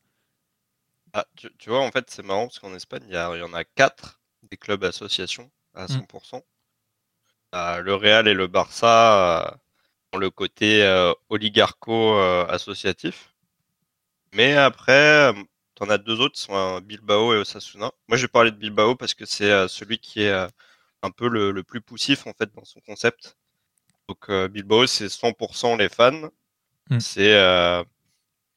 [1.13, 4.19] Ah, tu, vois, en fait, c'est marrant parce qu'en Espagne, il y, en a quatre
[4.43, 6.43] des clubs associations à 100%.
[7.53, 7.79] Mm.
[7.79, 9.51] le Real et le Barça euh,
[10.13, 13.33] ont le côté euh, oligarcho-associatif.
[14.33, 15.33] Mais après,
[15.75, 17.91] tu en as deux autres, sont Bilbao et Osasuna.
[18.07, 20.47] Moi, je vais parler de Bilbao parce que c'est celui qui est
[21.01, 23.37] un peu le, le, plus poussif en fait dans son concept.
[24.09, 26.29] Donc Bilbao, c'est 100% les fans
[26.89, 26.99] Mm.
[26.99, 27.83] C'est euh,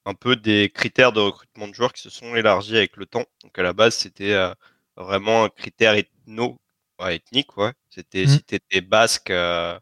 [0.06, 3.24] un peu des critères de recrutement de joueurs qui se sont élargis avec le temps.
[3.42, 4.52] Donc à la base, c'était euh,
[4.96, 6.60] vraiment un critère ethno,
[7.00, 7.56] ethnique.
[7.56, 7.72] Ouais.
[7.88, 8.28] C'était mm.
[8.28, 9.78] si tu étais basque euh,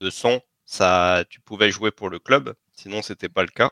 [0.00, 2.54] de sang, ça, tu pouvais jouer pour le club.
[2.74, 3.70] Sinon, c'était pas le cas.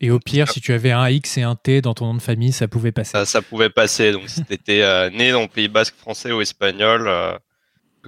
[0.00, 2.22] Et au pire, si tu avais un X et un T dans ton nom de
[2.22, 3.24] famille, ça pouvait passer.
[3.24, 4.12] Ça, pouvait passer.
[4.12, 7.08] Donc, si tu étais né dans le Pays basque français ou espagnol,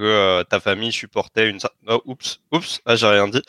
[0.01, 1.59] que euh, ta famille supportait une.
[1.87, 3.43] Oh, oups, oups, ah, j'ai rien dit.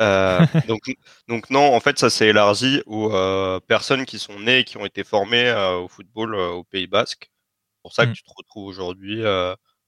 [0.00, 0.38] Euh,
[0.68, 0.82] donc,
[1.26, 4.76] donc, non, en fait, ça s'est élargi aux euh, personnes qui sont nées et qui
[4.76, 7.32] ont été formées au football au Pays Basque.
[7.32, 8.14] C'est pour ça que mmh.
[8.14, 9.22] tu te retrouves aujourd'hui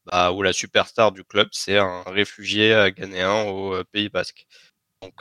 [0.07, 4.47] bah, où la superstar du club, c'est un réfugié ghanéen au Pays Basque.
[5.03, 5.21] Donc,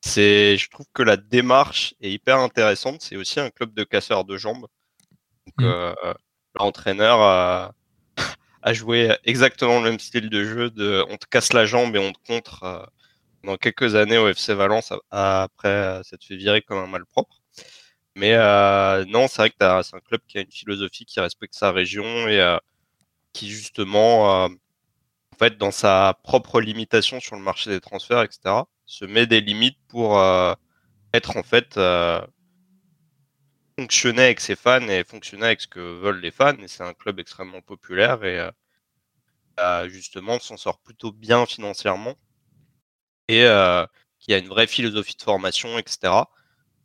[0.00, 3.02] c'est, je trouve que la démarche est hyper intéressante.
[3.02, 4.66] C'est aussi un club de casseurs de jambes.
[5.58, 5.94] Donc, mmh.
[6.58, 7.74] l'entraîneur
[8.62, 11.98] à jouer exactement le même style de jeu de on te casse la jambe et
[11.98, 12.84] on te contre euh,
[13.44, 17.40] dans quelques années au FC Valence après s'être fait virer comme un malpropre.
[18.14, 21.54] Mais euh, non, c'est vrai que c'est un club qui a une philosophie qui respecte
[21.54, 22.58] sa région et euh,
[23.32, 29.06] qui justement, en fait, dans sa propre limitation sur le marché des transferts, etc., se
[29.06, 30.22] met des limites pour
[31.14, 31.78] être en fait
[33.78, 36.56] fonctionner avec ses fans et fonctionner avec ce que veulent les fans.
[36.58, 38.50] Et c'est un club extrêmement populaire et
[39.60, 42.14] euh, justement s'en sort plutôt bien financièrement
[43.28, 43.86] et euh,
[44.18, 46.24] qui a une vraie philosophie de formation, etc.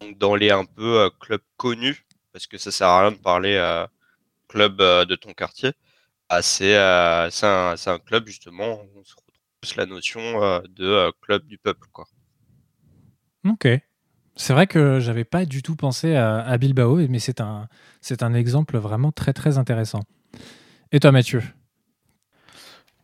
[0.01, 3.17] Donc dans les un peu euh, clubs connus, parce que ça sert à rien de
[3.17, 3.85] parler
[4.47, 5.71] club de ton quartier,
[6.29, 7.29] ah, c'est un,
[7.85, 11.87] un, club justement où on se retrouve plus la notion de club du peuple.
[11.91, 12.05] Quoi.
[13.45, 13.67] Ok.
[14.37, 17.67] C'est vrai que j'avais pas du tout pensé à, Bilbao, mais c'est un,
[18.01, 20.03] c'est un exemple vraiment très très intéressant.
[20.91, 21.41] Et toi, Mathieu?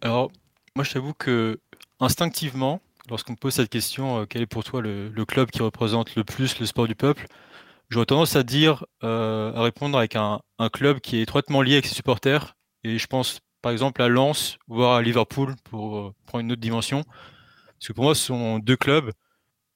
[0.01, 0.31] Alors,
[0.75, 1.59] moi, je t'avoue que
[1.99, 6.15] instinctivement, lorsqu'on me pose cette question, euh, quel est pour toi le, club qui représente
[6.15, 7.25] le plus le sport du peuple,
[7.89, 10.39] j'aurais tendance à dire, euh, à répondre avec un,
[10.71, 12.55] club qui est étroitement lié avec ses supporters.
[12.83, 16.61] Et je pense, par exemple, à Lens, voire à Liverpool, pour euh, prendre une autre
[16.61, 17.03] dimension.
[17.03, 19.11] Parce que pour moi, ce sont deux clubs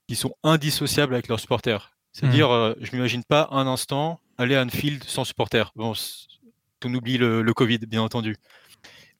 [0.07, 1.91] qui sont indissociables avec leurs supporters.
[2.13, 2.51] C'est-à-dire, hmm.
[2.51, 5.71] euh, je m'imagine pas un instant aller à Anfield sans supporters.
[5.75, 5.93] Bon,
[6.83, 8.35] on oublie le, Covid, bien entendu.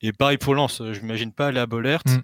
[0.00, 2.20] Et pareil pour Lens, je m'imagine pas aller à Bollert hmm.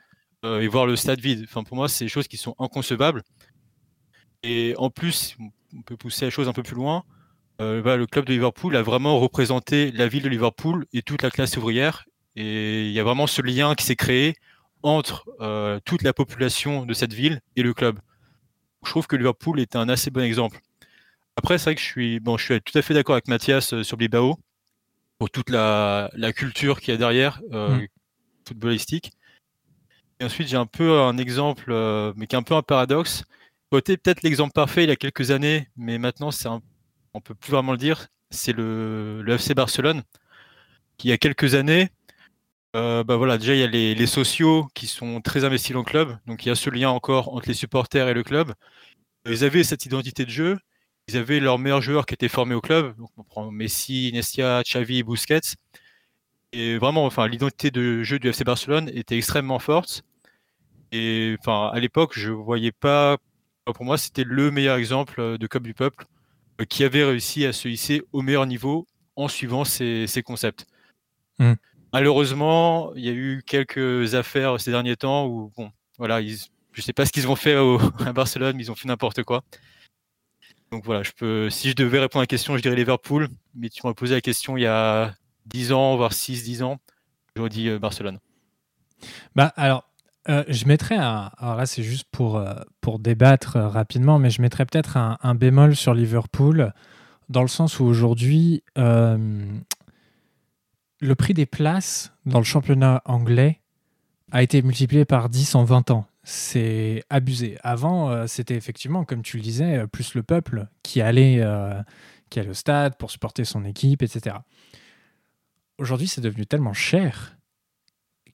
[0.46, 1.44] euh, et voir le stade vide.
[1.44, 3.22] Enfin, pour moi, c'est des choses qui sont inconcevables.
[4.42, 5.36] Et en plus,
[5.76, 7.04] on peut pousser la chose un peu plus loin.
[7.60, 11.22] Euh, bah, le club de Liverpool a vraiment représenté la ville de Liverpool et toute
[11.22, 12.04] la classe ouvrière.
[12.36, 14.34] Et il y a vraiment ce lien qui s'est créé
[14.82, 15.24] entre
[15.84, 18.00] toute la population de cette ville et le club
[18.84, 20.60] je trouve que Liverpool est un assez bon exemple.
[21.36, 23.72] Après, c'est vrai que je suis, bon, je suis tout à fait d'accord avec Mathias
[23.72, 24.38] euh, sur Bilbao
[25.18, 27.88] pour toute la, culture qu'il y a derrière, euh, mm.
[28.48, 29.12] footballistique.
[30.20, 33.24] Et ensuite, j'ai un peu un exemple, euh, mais qui est un peu un paradoxe.
[33.70, 36.62] Côté peut-être l'exemple parfait il y a quelques années, mais maintenant, c'est un,
[37.14, 38.06] on peut plus vraiment le dire.
[38.30, 40.02] C'est le, le FC Barcelone,
[40.98, 41.90] qui il y a quelques années
[42.74, 46.18] bah voilà, déjà il y a les, sociaux qui sont très investis dans le club,
[46.26, 48.52] donc il y a ce lien encore entre les supporters et le club.
[49.26, 50.58] Ils avaient cette identité de jeu,
[51.08, 52.96] ils avaient leurs meilleurs joueurs qui étaient formés au club.
[52.96, 55.56] Donc on prend Messi, Iniesta, Xavi, Busquets.
[56.52, 60.02] Et vraiment, enfin, l'identité de jeu du FC Barcelone était extrêmement forte.
[60.92, 63.18] Et enfin, à l'époque, je voyais pas.
[63.66, 66.04] Pour moi, c'était le meilleur exemple de Coupe du Peuple
[66.60, 70.66] euh, qui avait réussi à se hisser au meilleur niveau en suivant ces, concepts.
[71.38, 71.54] Mmh.
[71.94, 76.92] Malheureusement, il y a eu quelques affaires ces derniers temps où, bon, voilà, je sais
[76.92, 77.54] pas ce qu'ils ont fait
[78.04, 79.44] à Barcelone, mais ils ont fait n'importe quoi.
[80.72, 83.68] Donc voilà, je peux, si je devais répondre à la question, je dirais Liverpool, mais
[83.68, 85.14] tu m'as posé la question il y a
[85.46, 86.80] 10 ans, voire 6-10 ans,
[87.36, 88.18] j'aurais dit euh, Barcelone.
[89.36, 89.88] Bah alors,
[90.28, 91.30] euh, je mettrais un.
[91.38, 95.76] Alors là, c'est juste pour, euh, pour débattre rapidement, mais je mettrais peut-être un, bémol
[95.76, 96.72] sur Liverpool,
[97.28, 98.64] dans le sens où aujourd'hui,
[101.04, 103.60] le prix des places dans le championnat anglais
[104.32, 107.58] a été multiplié par 10 en 20 ans c'est abusé.
[107.62, 111.80] Avant, euh, c'était effectivement, comme tu le disais, euh, plus le peuple qui allait, euh,
[112.30, 114.36] qui allait au stade pour supporter son équipe, etc.
[115.78, 117.36] Aujourd'hui, c'est devenu tellement cher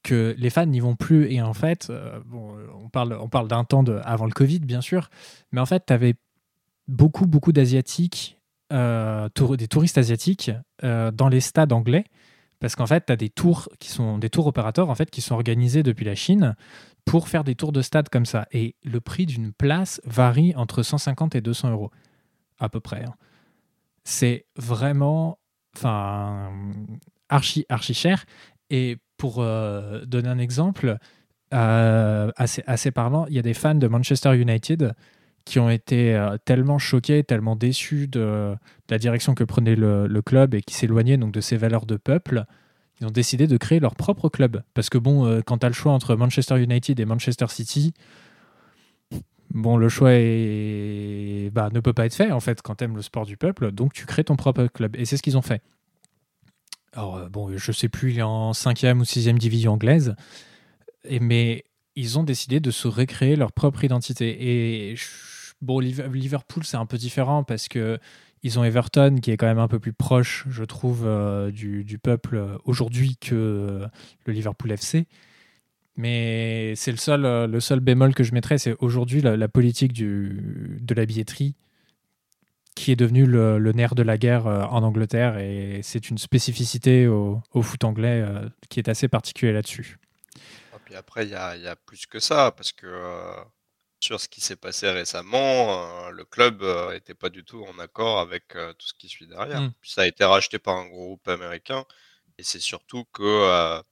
[0.03, 1.31] que les fans n'y vont plus.
[1.33, 1.93] Et en fait,
[2.27, 5.11] bon, on parle, on parle d'un temps avant le Covid, bien sûr,
[5.53, 6.15] mais en fait, tu avais
[6.89, 8.39] beaucoup, beaucoup d'Asiatiques,
[8.71, 10.53] des touristes asiatiques
[10.83, 12.05] dans les stades anglais.
[12.61, 15.23] Parce qu'en fait, tu as des tours qui sont des tours opérateurs en fait qui
[15.23, 16.55] sont organisés depuis la Chine
[17.05, 18.47] pour faire des tours de stade comme ça.
[18.53, 21.91] Et le prix d'une place varie entre 150 et 200 euros,
[22.59, 23.05] à peu près.
[23.05, 23.15] Hein.
[24.05, 25.39] C'est vraiment
[25.75, 26.53] enfin,
[27.29, 28.25] archi, archi cher.
[28.69, 30.99] Et pour euh, donner un exemple
[31.53, 34.95] euh, assez, assez parlant, il y a des fans de Manchester United
[35.45, 38.55] qui ont été euh, tellement choqués, tellement déçus de,
[38.89, 42.45] la direction que prenait le, club et qui s'éloignaient donc de ses valeurs de peuple
[43.01, 44.63] ils ont décidé de créer leur propre club.
[44.75, 47.95] Parce que bon, euh, quand tu as le choix entre Manchester United et Manchester City,
[49.51, 51.51] bon, le choix est...
[51.53, 53.73] bah, ne peut pas être fait en fait quand tu aimes le sport du peuple,
[53.73, 54.97] donc tu crées ton propre club.
[54.97, 55.63] Et c'est ce qu'ils ont fait.
[56.93, 60.15] Alors, euh, bon, je sais plus, il est en 5e ou 6e division anglaise,
[61.09, 61.65] mais
[61.97, 64.91] ils ont décidé de se recréer leur propre identité.
[64.91, 64.95] Et
[65.61, 67.99] bon, Liverpool, c'est un peu différent parce que
[68.43, 71.99] ils ont Everton qui est quand même un peu plus proche, je trouve, euh, du,
[72.03, 73.87] peuple euh, aujourd'hui que euh,
[74.25, 75.07] le Liverpool FC.
[75.97, 80.95] Mais c'est le seul, le seul bémol que je mettrais, c'est aujourd'hui la, politique de
[80.95, 81.57] la billetterie
[82.75, 87.43] qui est devenue le, nerf de la guerre en Angleterre et c'est une spécificité au,
[87.61, 88.25] foot anglais
[88.71, 89.99] qui est assez particulière là-dessus.
[90.91, 92.87] Et après, il y a, y a, plus que ça parce que
[94.01, 97.79] sur ce qui s'est passé récemment, euh, le club n'était euh, pas du tout en
[97.79, 99.61] accord avec euh, tout ce qui suit derrière.
[99.61, 99.73] Mmh.
[99.83, 101.85] ça a été racheté par un groupe américain
[102.39, 103.83] et c'est surtout que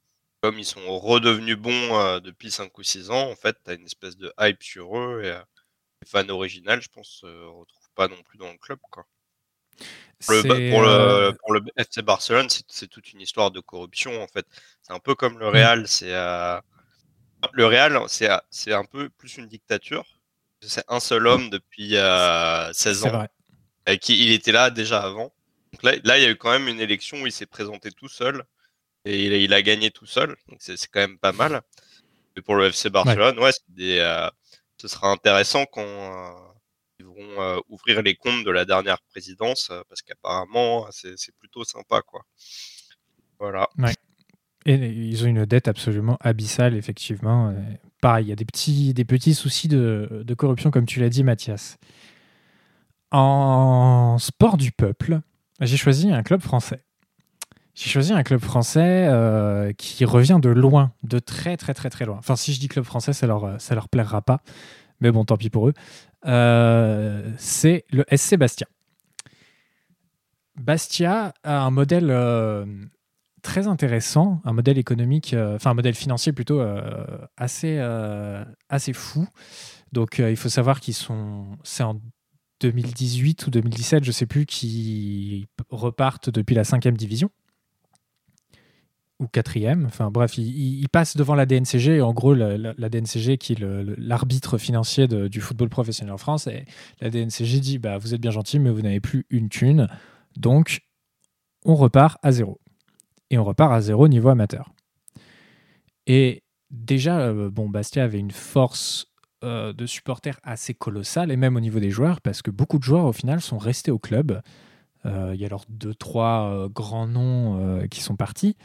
[0.41, 3.85] comme ils sont redevenus bons depuis 5 ou 6 ans, en fait, tu as une
[3.85, 8.09] espèce de hype sur eux et les fans originaux, je pense, ne se retrouvent pas
[8.09, 8.79] non plus dans le club.
[8.91, 9.05] Quoi.
[10.25, 14.47] Pour le, pour, le, FC Barcelone, c'est toute une histoire de corruption en fait.
[14.83, 15.55] C'est un peu comme le mmh.
[15.55, 16.15] Real, c'est
[17.53, 20.05] le Real, c'est un peu plus une dictature.
[20.61, 23.27] C'est un seul homme depuis 16 euh, ans.
[23.87, 25.33] Et qui, il était là déjà avant.
[25.83, 28.45] là, il y a eu quand même une élection où il s'est présenté tout seul.
[29.05, 30.37] Et il, a gagné tout seul.
[30.49, 31.63] Donc c'est quand même pas mal.
[32.37, 34.31] Mais pour le FC Barcelone, ouais, euh,
[34.77, 36.33] ce sera intéressant quand euh,
[36.99, 39.71] ils vont ouvrir les comptes de la dernière présidence.
[39.89, 42.03] parce qu'apparemment, c'est plutôt sympa.
[42.03, 42.23] quoi.
[43.39, 43.69] Voilà.
[44.69, 47.55] Et ils ont une dette absolument abyssale, effectivement.
[48.03, 51.25] pareil, il y a des petits, des petits soucis de, corruption, comme tu l'as dit,
[51.25, 51.79] Mathias.
[53.11, 55.21] En sport du peuple,
[55.63, 56.83] j'ai choisi un club français.
[57.75, 62.05] J'ai choisi un club français euh, qui revient de loin, de très très très très
[62.05, 62.19] loin.
[62.19, 64.43] Enfin, si je dis club français, ça leur, ça leur plaira pas.
[65.01, 65.75] Mais bon, tant pis pour eux.
[66.27, 68.67] Euh, c'est le SC Bastia.
[70.57, 72.67] Bastia a un modèle euh,
[73.49, 76.83] très intéressant, un modèle économique, euh, enfin un modèle financier plutôt euh,
[77.39, 79.27] assez, euh, assez fou.
[79.93, 81.99] Donc il faut savoir qu'ils sont, c'est en
[82.61, 87.31] 2018 ou 2017, je sais plus, qui repartent depuis la cinquième division
[89.19, 89.87] ou quatrième.
[89.87, 92.03] Enfin bref, ils, passent devant la DNCG.
[92.03, 93.61] En gros, la, DNCG qui est
[93.97, 96.49] l'arbitre financier du football professionnel en France.
[96.49, 96.67] Et
[97.01, 99.89] la DNCG dit bah, Vous êtes bien gentil, mais vous n'avez plus une thune.
[100.37, 100.83] Donc,
[101.65, 102.61] on repart à zéro
[103.31, 104.73] et on repart à zéro niveau amateur.
[106.07, 109.07] Et déjà, euh, bon, Bastia avait une force
[109.45, 112.85] euh, de supporters assez colossale, et même au niveau des joueurs, parce que beaucoup de
[112.85, 114.41] joueurs, au final, sont restés au club.
[115.07, 118.57] Euh, il y a alors deux, trois grands noms qui sont partis,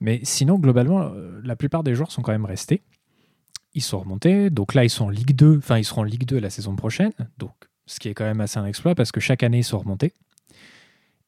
[0.00, 1.12] Mais sinon, globalement,
[1.44, 2.82] la plupart des joueurs sont quand même restés.
[3.74, 4.50] Ils sont remontés.
[4.50, 5.58] Donc là, ils sont en Ligue 2.
[5.58, 7.12] Enfin, ils seront en Ligue 2 la saison prochaine.
[7.38, 7.54] Donc,
[7.86, 10.12] ce qui est quand même assez un exploit parce que chaque année, ils sont remontés.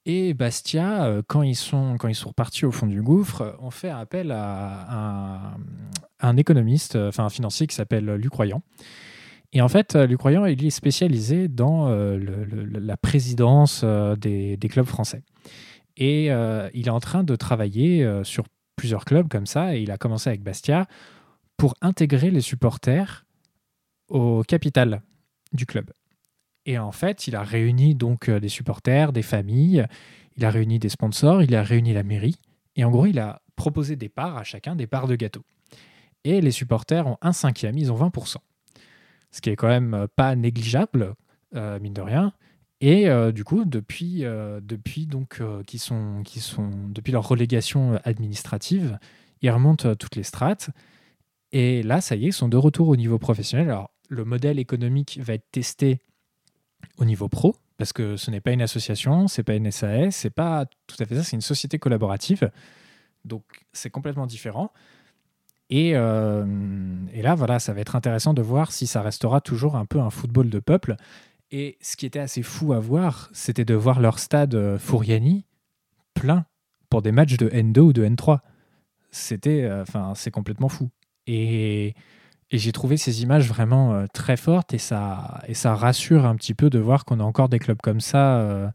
[0.07, 4.33] Et Bastia, euh, quand ils sont, quand repartis au fond du gouffre, ont fait appel
[4.33, 5.57] à
[6.21, 8.63] un, économiste, euh, enfin un financier qui s'appelle Luc Croyant.
[9.53, 12.19] Et en fait, Luc Croyant, il est spécialisé dans euh,
[12.73, 15.23] la présidence des, clubs français.
[15.97, 19.97] Et il est en train de travailler sur plusieurs clubs comme ça, et il a
[19.97, 20.89] commencé avec Bastia,
[21.57, 23.25] pour intégrer les supporters
[24.09, 25.03] au capital
[25.53, 25.93] du club.
[26.67, 29.87] Et en fait, il a réuni donc euh, des supporters, des familles,
[30.37, 32.37] il a réuni des sponsors, il a réuni la mairie.
[32.77, 35.43] Et en gros, il a proposé des parts à chacun, des parts de gâteau.
[36.25, 38.37] Et les supporters ont un cinquième, ils ont 20%.
[39.31, 41.15] Ce qui est quand même euh, pas négligeable,
[41.55, 42.33] euh, mine de rien.
[42.81, 44.25] Et du coup, depuis,
[44.61, 48.99] depuis donc qui sont, qui sont depuis leur relégation administrative,
[49.41, 50.69] ils remontent toutes les strates.
[51.53, 53.71] Et là, ça y est, ils sont de retour au niveau professionnel.
[53.71, 56.01] Alors, le modèle économique va être testé
[56.99, 60.31] au niveau pro, parce que ce n'est pas une association, c'est pas une SAS, c'est
[60.31, 62.51] pas tout à fait ça, c'est une société collaborative.
[63.25, 63.43] Donc
[63.73, 64.73] c'est complètement différent.
[65.71, 66.45] Et, euh,
[67.13, 69.99] et, là, voilà, ça va être intéressant de voir si ça restera toujours un peu
[69.99, 70.97] un football de peuple.
[71.51, 75.47] Et ce qui était assez fou à voir, c'était de voir leur stade euh, Fouriani
[76.13, 76.47] plein
[76.91, 78.41] pour des matchs de N2 ou de N3.
[79.11, 80.91] C'était, euh, enfin, c'est complètement fou.
[81.27, 81.95] Et
[82.51, 86.37] et j'ai trouvé ces images vraiment euh, très fortes et ça, et ça rassure un
[86.37, 88.69] petit peu de voir qu'on a encore des clubs comme ça euh,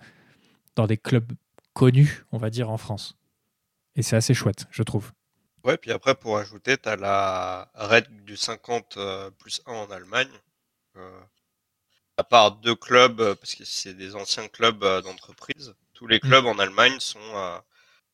[0.76, 1.32] dans des clubs
[1.74, 3.16] connus, on va dire, en France.
[3.96, 5.12] Et c'est assez chouette, je trouve.
[5.64, 9.92] Ouais, puis après, pour ajouter, tu as la règle du 50 euh, plus 1 en
[9.92, 10.30] Allemagne.
[12.18, 16.48] à part deux clubs, parce que c'est des anciens clubs d'entreprise, tous les clubs mm.
[16.48, 17.62] en Allemagne sont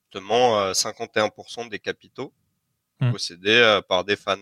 [0.04, 2.32] justement 51% des capitaux
[3.00, 3.12] mm.
[3.12, 4.38] possédés par des fans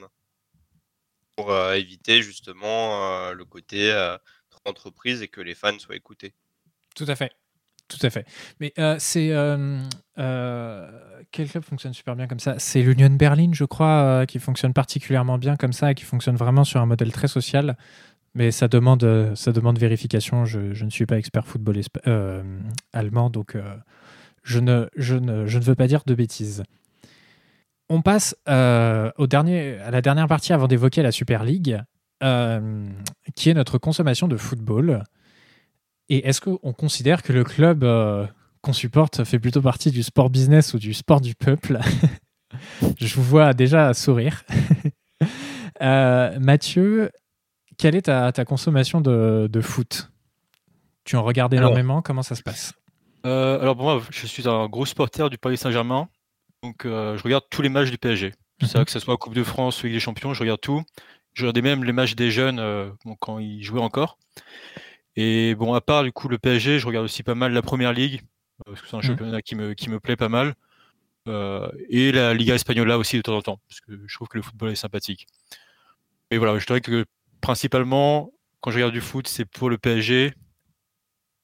[1.36, 3.92] pour éviter justement le côté
[4.66, 6.34] entreprise et que les fans soient écoutés.
[6.96, 7.32] Tout à fait.
[7.88, 8.26] Tout à fait.
[8.60, 9.30] Mais c'est.
[11.32, 12.60] quel club fonctionne super bien comme ça?
[12.60, 16.64] C'est l'Union Berlin, je crois, qui fonctionne particulièrement bien comme ça et qui fonctionne vraiment
[16.64, 17.78] sur un modèle très social.
[18.36, 20.46] Mais ça demande, ça demande vérification.
[20.46, 21.80] Je, je ne suis pas expert football
[22.94, 23.58] allemand, donc
[24.44, 26.64] je, ne, je, ne, je ne veux pas dire de bêtises.
[27.90, 31.80] On passe euh, au dernier, à la dernière partie avant d'évoquer la Super League,
[32.24, 32.90] euh,
[33.36, 35.04] qui est notre consommation de football.
[36.10, 38.26] Et est-ce qu'on considère que le club euh,
[38.62, 41.80] qu'on supporte fait plutôt partie du sport business ou du sport du peuple?
[43.00, 44.44] Je vous vois déjà sourire.
[45.82, 47.12] Mathieu,
[47.78, 50.12] quelle est ta, consommation de, foot?
[51.04, 52.74] Tu en regardes énormément Comment ça se passe?
[53.26, 56.08] Alors pour moi, je suis un gros supporter du Paris Saint-Germain.
[56.64, 58.34] Donc euh, je regarde tous les matchs du PSG.
[58.62, 58.86] C'est mhm.
[58.86, 60.82] que ce soit Coupe de France ou Ligue des Champions, je regarde tout.
[61.34, 64.18] Je regardais même les matchs des jeunes euh, quand ils jouaient encore.
[65.16, 67.92] Et bon, à part du coup le PSG, je regarde aussi pas mal la Première
[67.92, 68.22] Ligue,
[68.62, 69.04] euh, parce que c'est un mhm.
[69.04, 70.56] championnat qui me, qui me plaît pas mal.
[71.90, 74.44] et la Liga Espagnola aussi de temps en temps, parce que je trouve que le
[74.44, 75.28] football est sympathique.
[76.32, 77.06] Mais voilà, je dirais que
[77.42, 80.34] principalement, quand je regarde du foot, c'est pour le PSG,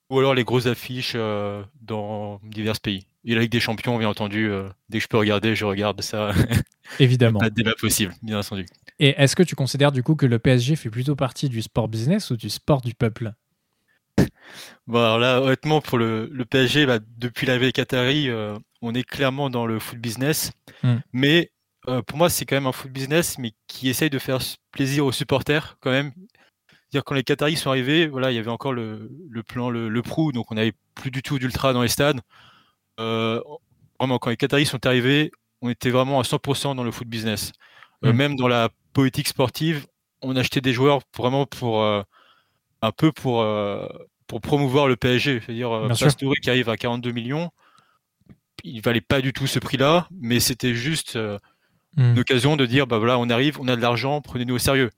[0.10, 3.09] ou alors les grosses affiches dans divers pays.
[3.26, 6.02] Et la Ligue des Champions, bien entendu, euh, dès que je peux regarder, je regarde
[6.02, 6.32] ça.
[7.00, 7.40] Évidemment.
[7.40, 8.66] pas de débat possible, bien entendu.
[9.00, 11.88] Et est-ce que tu considères du coup que le PSG fait plutôt partie du sport
[11.88, 13.34] business ou du sport du peuple?
[14.88, 19.50] Bon, alors là, honnêtement, pour le, PSG, bah, depuis l'arrivée Qatari, euh, on est clairement
[19.50, 20.52] dans le foot business.
[20.84, 20.98] Hmm.
[21.14, 21.52] Mais
[21.88, 24.40] euh, pour moi, c'est quand même un foot business, mais qui essaye de faire
[24.72, 26.12] plaisir aux supporters quand même.
[26.92, 29.10] dire quand les Qataris sont arrivés, voilà, il y avait encore le,
[29.48, 32.22] plan, le, le Prou, donc on n'avait plus du tout d'ultra dans les stades.
[33.00, 33.42] Euh,
[34.00, 35.32] vraiment, quand les Qataris sont arrivés,
[35.62, 37.52] on était vraiment à 100% dans le foot business.
[38.06, 38.16] Euh, mm.
[38.16, 39.88] même dans la politique sportive,
[40.22, 42.02] on achetait des joueurs vraiment pour euh,
[42.82, 43.46] un peu pour,
[44.28, 45.42] pour promouvoir le PSG.
[45.46, 47.52] C'est-à-dire, Pastore qui arrive à 42 millions,
[48.64, 51.40] il valait pas du tout ce prix-là, mais c'était juste mm.
[51.98, 54.90] une occasion de dire bah voilà, on arrive, on a de l'argent, prenez-nous au sérieux.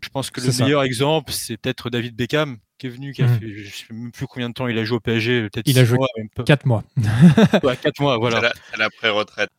[0.00, 3.26] Je pense que le meilleur exemple, c'est peut-être David Beckham, qui est venu, qui a
[3.26, 3.38] mmh.
[3.38, 5.68] fait, je ne sais même plus combien de temps il a joué au PSG, peut-être
[5.68, 5.98] Il a joué
[6.46, 6.82] 4 mois.
[7.62, 8.52] ouais, 4 mois, voilà.
[8.70, 9.50] C'est la, pré-retraite.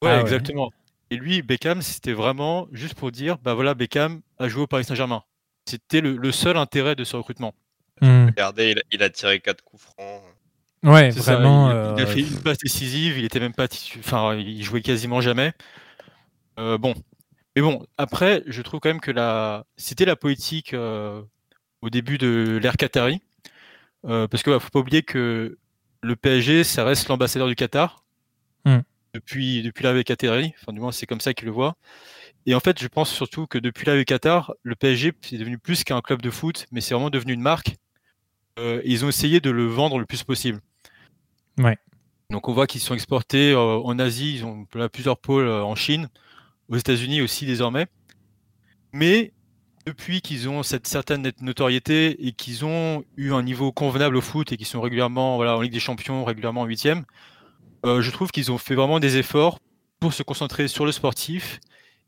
[0.00, 0.70] Ouais, ah exactement.
[1.10, 4.84] Et lui, Beckham, c'était vraiment juste pour dire, bah voilà, Beckham a joué au Paris
[4.84, 5.22] Saint-Germain.
[5.66, 7.54] C'était le, seul intérêt de ce recrutement.
[8.00, 8.26] Mmh.
[8.28, 10.22] Regardez, il, a tiré 4 coups francs.
[10.84, 11.96] Ouais, vraiment.
[11.96, 13.66] il, a, fait une passe décisive, il était même pas,
[13.98, 15.52] enfin, il jouait quasiment jamais.
[16.58, 16.94] Euh, bon,
[17.56, 19.66] mais bon, après, je trouve quand même que la...
[19.76, 21.22] c'était la politique euh,
[21.82, 23.20] au début de l'ère Qatari.
[24.04, 25.58] Euh, parce qu'il ne faut pas oublier que
[26.02, 28.04] le PSG, ça reste l'ambassadeur du Qatar.
[28.64, 28.80] Hmm.
[29.14, 30.52] depuis, depuis l'arrivée Qatari.
[30.60, 31.76] Enfin, du moins, c'est comme ça qu'il le voit.
[32.46, 35.84] Et en fait, je pense surtout que depuis l'arrivée Qatar, le PSG est devenu plus
[35.84, 37.76] qu'un club de foot, mais c'est vraiment devenu une marque.
[38.58, 40.60] Euh, ils ont essayé de le vendre le plus possible.
[41.58, 41.78] Ouais.
[42.30, 46.08] Donc on voit qu'ils sont exportés euh, en Asie, ils ont plusieurs pôles en Chine,
[46.68, 47.86] aux États-Unis aussi désormais.
[48.92, 49.32] Mais
[49.88, 54.52] depuis qu'ils ont cette certaine notoriété et qu'ils ont eu un niveau convenable au foot
[54.52, 57.04] et qu'ils sont régulièrement voilà, en Ligue des Champions, régulièrement en huitième,
[57.86, 59.60] euh, je trouve qu'ils ont fait vraiment des efforts
[59.98, 61.58] pour se concentrer sur le sportif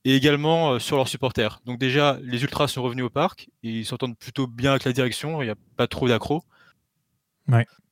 [0.04, 1.62] et également euh, sur leurs supporters.
[1.64, 4.92] Donc déjà, les Ultras sont revenus au parc et ils s'entendent plutôt bien avec la
[4.92, 6.44] direction, il n'y a pas trop d'accros.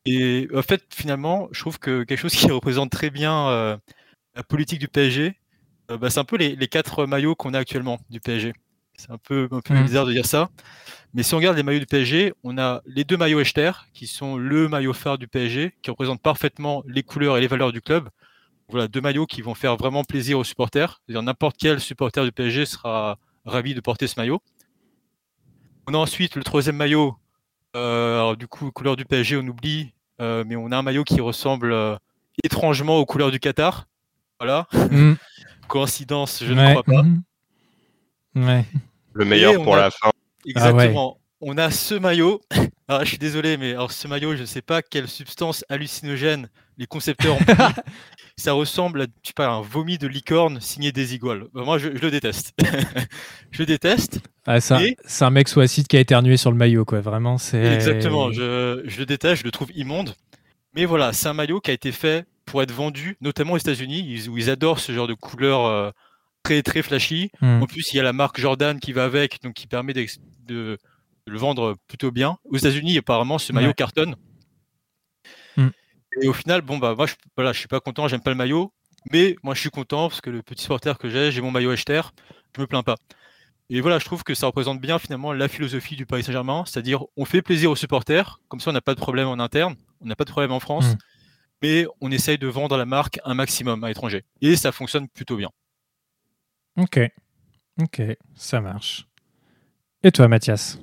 [0.05, 3.76] Et en fait, finalement, je trouve que quelque chose qui représente très bien euh,
[4.34, 5.34] la politique du PSG,
[5.89, 8.53] bah, c'est un peu les, les quatre maillots qu'on a actuellement du PSG.
[8.99, 9.82] C'est un peu, un peu mmh.
[9.84, 10.51] bizarre de dire ça.
[11.14, 14.07] Mais si on regarde les maillots du PSG, on a les deux maillots Echter, qui
[14.07, 17.80] sont le maillot phare du PSG, qui représentent parfaitement les couleurs et les valeurs du
[17.80, 18.09] club.
[18.68, 21.01] Voilà, deux maillots qui vont faire vraiment plaisir aux supporters.
[21.09, 24.42] N'importe quel supporter du PSG sera ravi de porter ce maillot.
[25.86, 27.16] On a ensuite le troisième maillot.
[27.74, 31.05] Euh, alors, du coup, couleur du PSG, on oublie, euh, mais on a un maillot
[31.05, 31.96] qui ressemble euh,
[32.44, 33.86] étrangement aux couleurs du Qatar.
[34.38, 34.66] Voilà.
[34.90, 35.14] Mmh.
[35.68, 37.03] Coïncidence, je ne crois pas.
[38.34, 38.64] Mmh.
[39.19, 40.11] Le meilleur pour la fin.
[40.47, 41.16] Exactement.
[41.19, 42.41] Ah on a ce maillot.
[42.89, 46.49] Alors, je suis désolé, mais alors ce maillot, je ne sais pas quelle substance hallucinogène
[46.79, 47.45] les concepteurs ont
[48.37, 51.47] Ça ressemble à tu sais un vomi de licorne signé des iguales.
[51.53, 52.53] Bah, moi, je, le déteste.
[53.51, 54.21] je déteste.
[54.47, 54.95] Ah, c'est,
[55.25, 57.01] un, mec sous acide qui a éternué sur le maillot, quoi.
[57.01, 57.75] Vraiment, c'est.
[57.75, 58.31] Exactement.
[58.31, 60.14] Je, je le déteste, je le trouve immonde.
[60.75, 64.29] Mais voilà, c'est un maillot qui a été fait pour être vendu, notamment aux États-Unis,
[64.29, 65.91] où ils adorent ce genre de couleur euh,
[66.49, 67.30] très très flashy.
[67.40, 67.62] Hmm.
[67.62, 70.78] En plus, il y a la marque Jordan qui va avec, donc qui permet de,
[71.26, 72.38] le vendre plutôt bien.
[72.44, 74.16] Aux États-Unis, apparemment, ce maillot cartonne.
[75.57, 75.68] Hmm.
[76.22, 78.36] Et au final, bon bah moi, je, voilà, je suis pas content, j'aime pas le
[78.36, 78.72] maillot,
[79.12, 81.72] mais moi, je suis content parce que le petit supporter que j'ai, j'ai mon maillot
[81.72, 82.01] Echter,
[82.57, 82.96] je me plains pas.
[83.68, 87.05] Et voilà, je trouve que ça représente bien finalement la philosophie du Paris Saint-Germain, c'est-à-dire
[87.18, 90.07] on fait plaisir aux supporters, comme ça on n'a pas de problème en interne, on
[90.07, 90.99] n'a pas de problème en France, hmm.
[91.62, 94.24] mais on essaye de vendre la marque un maximum à l'étranger.
[94.40, 95.51] Et ça fonctionne plutôt bien.
[96.79, 97.01] Ok.
[97.83, 98.03] Ok,
[98.37, 99.07] ça marche.
[100.05, 100.79] Et toi, Mathias?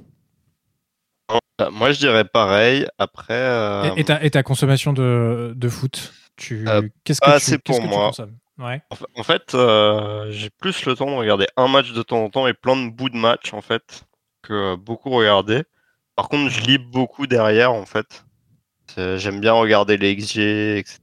[1.57, 2.85] Bah, Moi, je dirais pareil.
[2.97, 3.33] Après.
[3.33, 6.67] Euh, et, ta, consommation de, de foot tu...
[6.67, 8.11] Euh, Qu'est-ce que tu, pour moi.
[8.57, 8.81] ouais.
[9.15, 12.47] En fait, euh, j'ai plus le temps de regarder un match de temps en temps
[12.47, 14.05] et plein de bouts de match, en fait,
[14.41, 15.63] que beaucoup regarder.
[16.17, 18.25] Par contre, je lis beaucoup derrière, en fait.
[18.97, 20.99] J'aime bien regarder les XG, etc.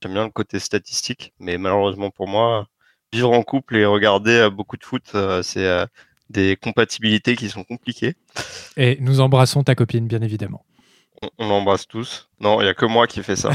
[0.00, 2.66] J'aime bien le côté statistique, mais malheureusement pour moi,
[3.14, 5.86] vivre en couple et regarder euh, beaucoup de foot, euh, c'est euh,
[6.30, 8.16] des compatibilités qui sont compliquées.
[8.76, 10.64] Et nous embrassons ta copine, bien évidemment.
[11.38, 12.28] On, l'embrasse tous.
[12.40, 13.50] Non, il n'y a que moi qui fais ça.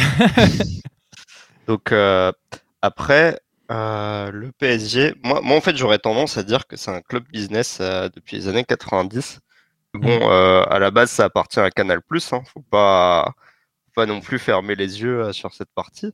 [1.67, 1.93] Donc,
[2.81, 3.39] après,
[3.69, 7.79] le PSG, moi, moi, en fait, j'aurais tendance à dire que c'est un club business
[7.79, 9.39] depuis les années 90.
[9.93, 10.67] Bon, mm.
[10.67, 11.99] à la base, ça appartient à Canal+.
[12.09, 12.41] Hein.
[12.51, 13.33] Faut pas,
[13.85, 16.11] faut pas non plus fermer les yeux sur cette partie.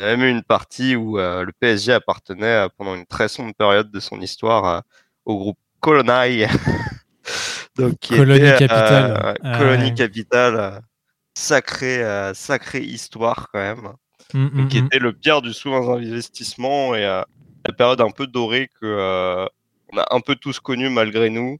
[0.00, 3.06] Il y a même eu une partie où euh, le PSG appartenait euh, pendant une
[3.06, 4.80] très sombre période de son histoire euh,
[5.24, 6.46] au groupe Colonai.
[7.76, 9.38] Donc, Colonie Capitale.
[9.58, 10.82] Colonie Capitale.
[11.34, 12.02] Sacrée,
[12.34, 13.92] sacrée histoire quand même.
[14.34, 14.86] Mm, mm, qui mm.
[14.86, 19.46] était le pire du sous-investissement et la période un peu dorée que
[19.92, 21.58] on a un peu tous connu malgré nous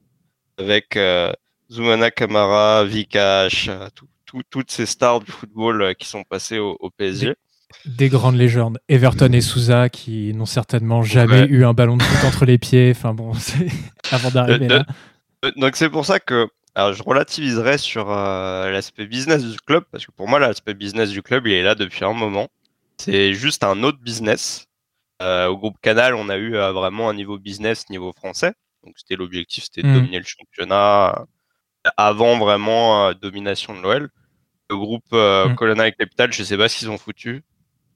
[0.58, 0.98] avec
[1.70, 3.70] Zoumana Kamara, Vikash,
[4.50, 7.36] toutes ces stars du football qui sont passées au, au PSG
[7.84, 8.78] des grandes légendes.
[8.88, 12.92] Everton et Souza qui n'ont certainement jamais eu un ballon de foot entre les pieds.
[12.94, 13.32] Enfin bon,
[14.12, 14.86] avant d'arriver là.
[15.56, 16.48] Donc c'est pour ça que
[16.78, 21.10] alors, je relativiserai sur euh, l'aspect business du club parce que pour moi l'aspect business
[21.10, 22.46] du club il est là depuis un moment.
[22.98, 24.66] C'est juste un autre business.
[25.20, 28.52] Euh, au groupe Canal, on a eu euh, vraiment un niveau business niveau français.
[28.84, 29.94] Donc c'était l'objectif, c'était de mm.
[29.94, 31.26] dominer le championnat
[31.96, 34.10] avant vraiment domination de l'OL.
[34.70, 35.56] Le groupe mm.
[35.56, 37.42] Colonna et Capital, je sais pas ce qu'ils ont foutu.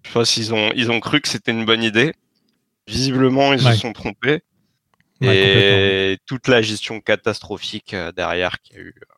[0.04, 2.12] Je pense qu'ils ont, ils ont cru que c'était une bonne idée.
[2.86, 4.42] Visiblement, ils se sont trompés.
[5.20, 8.94] et toute la gestion catastrophique euh, derrière qu'il y a eu.
[8.96, 9.14] Euh,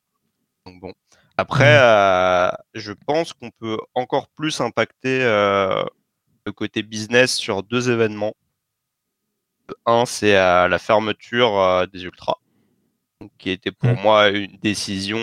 [0.66, 0.92] donc bon.
[1.36, 8.34] Après, euh, je pense qu'on peut encore plus impacter le côté business sur deux événements.
[9.84, 12.36] Un, c'est la fermeture des ultras,
[13.38, 14.00] qui était pour mm.
[14.02, 15.18] moi une décision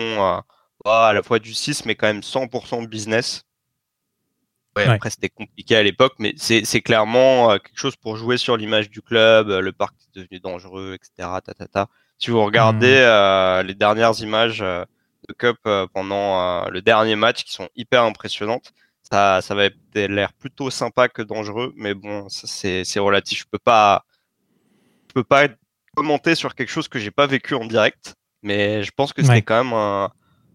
[0.84, 3.44] à la fois du 6, mais quand même 100% business.
[4.76, 8.56] Ouais, Après, c'était compliqué à l'époque, mais c'est clairement euh, quelque chose pour jouer sur
[8.56, 9.50] l'image du club.
[9.50, 11.28] Euh, le parc est devenu dangereux, etc.
[11.44, 11.88] Ta, ta, ta.
[12.18, 13.04] Si vous regardez mmh.
[13.04, 15.58] euh, les dernières images de Cup
[15.92, 21.20] pendant le dernier match, qui sont hyper impressionnantes, ça, ça va l'air plutôt sympa que
[21.20, 23.40] dangereux, mais bon, c'est relatif.
[23.40, 24.04] Je peux pas,
[25.08, 25.48] je peux pas
[25.96, 29.42] commenter sur quelque chose que j'ai pas vécu en direct, mais je pense que c'était
[29.42, 30.08] quand même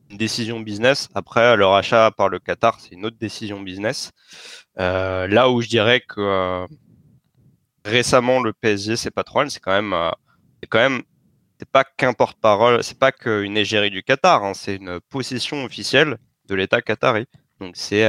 [0.10, 1.10] une décision business.
[1.14, 4.12] Après, leur achat par le Qatar, c'est une autre décision business.
[4.80, 6.68] Euh, là où je dirais que euh,
[7.86, 10.12] récemment le PSG, c'est pas trop c'est quand même, euh,
[10.62, 11.02] c'est quand même,
[11.60, 16.18] c'est pas qu'un porte-parole, c'est pas qu'une égérie du Qatar, hein, c'est une possession officielle
[16.48, 17.26] de l'État qatari.
[17.60, 18.08] Donc c'est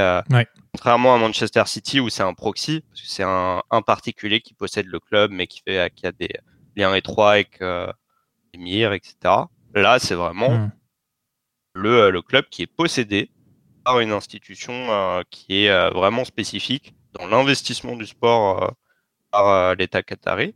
[0.72, 4.86] contrairement à Manchester City où c'est un proxy, parce que c'est un, particulier qui possède
[4.86, 6.28] le club, mais qui fait qui a des
[6.76, 7.58] liens étroits avec
[8.52, 9.14] l'émir, etc.
[9.74, 10.70] Là, c'est vraiment hmm.
[11.78, 13.30] Le, le, club qui est possédé
[13.84, 18.74] par une institution qui est vraiment spécifique dans l'investissement du sport
[19.30, 20.54] par euh, l'État qatari.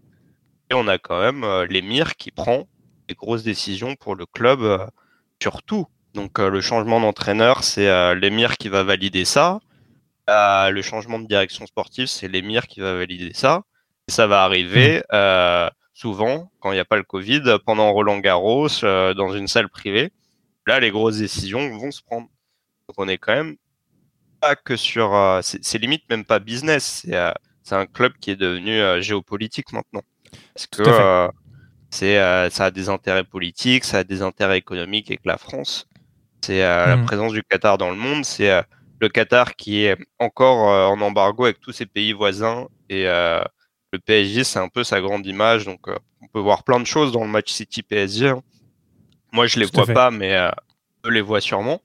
[0.70, 2.66] Et on a quand même euh, l'émir qui prend
[3.09, 4.87] des grosses décisions pour le club euh,
[5.43, 5.87] sur tout.
[6.14, 9.61] Donc le changement d'entraîneur, c'est l'émir qui va valider ça.
[10.29, 13.62] le changement de direction sportive, c'est l'émir qui va valider ça.
[14.09, 15.70] Et ça va arriver mmh.
[15.95, 20.12] souvent, quand il n'y a pas le Covid, pendant Roland Garros, dans une salle privée.
[20.66, 22.28] Là, les grosses décisions vont se prendre.
[22.88, 23.56] Donc on est quand même
[24.40, 25.40] pas que sur...
[25.42, 27.16] c'est limite même pas business, c'est
[27.62, 30.02] c'est un club qui est devenu euh, géopolitique maintenant.
[30.54, 31.28] Parce que euh,
[31.90, 35.86] c'est, euh, ça a des intérêts politiques, ça a des intérêts économiques avec la France.
[36.40, 37.04] C'est la mmh.
[37.04, 38.24] présence du Qatar dans le monde.
[38.24, 38.50] C'est
[39.00, 42.66] le Qatar qui est encore en embargo avec tous ses pays voisins.
[42.88, 45.66] Et le PSG, c'est un peu sa grande image.
[45.66, 45.86] Donc,
[46.20, 48.30] on peut voir plein de choses dans le match City-PSG.
[48.30, 48.42] Hein.
[49.33, 50.37] Moi, je les vois pas, mais
[51.05, 51.80] eux les voient sûrement.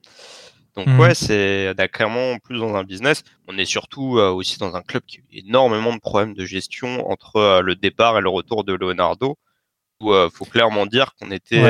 [0.78, 1.00] Donc mmh.
[1.00, 3.24] ouais, c'est clairement plus dans un business.
[3.48, 6.44] On est surtout euh, aussi dans un club qui a eu énormément de problèmes de
[6.44, 9.36] gestion entre euh, le départ et le retour de Leonardo.
[10.00, 11.60] Où euh, faut clairement dire qu'on était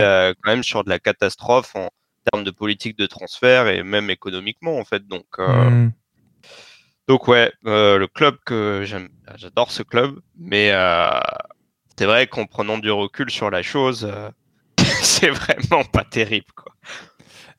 [0.42, 1.88] quand même sur de la catastrophe en
[2.30, 5.06] termes de politique de transfert et même économiquement en fait.
[5.06, 5.88] Donc mmh.
[7.08, 10.70] donc ouais, le club que j'aime, j'adore ce club, mais
[11.96, 14.12] c'est vrai qu'en prenant du recul sur la chose,
[15.18, 16.72] c'est vraiment pas terrible quoi.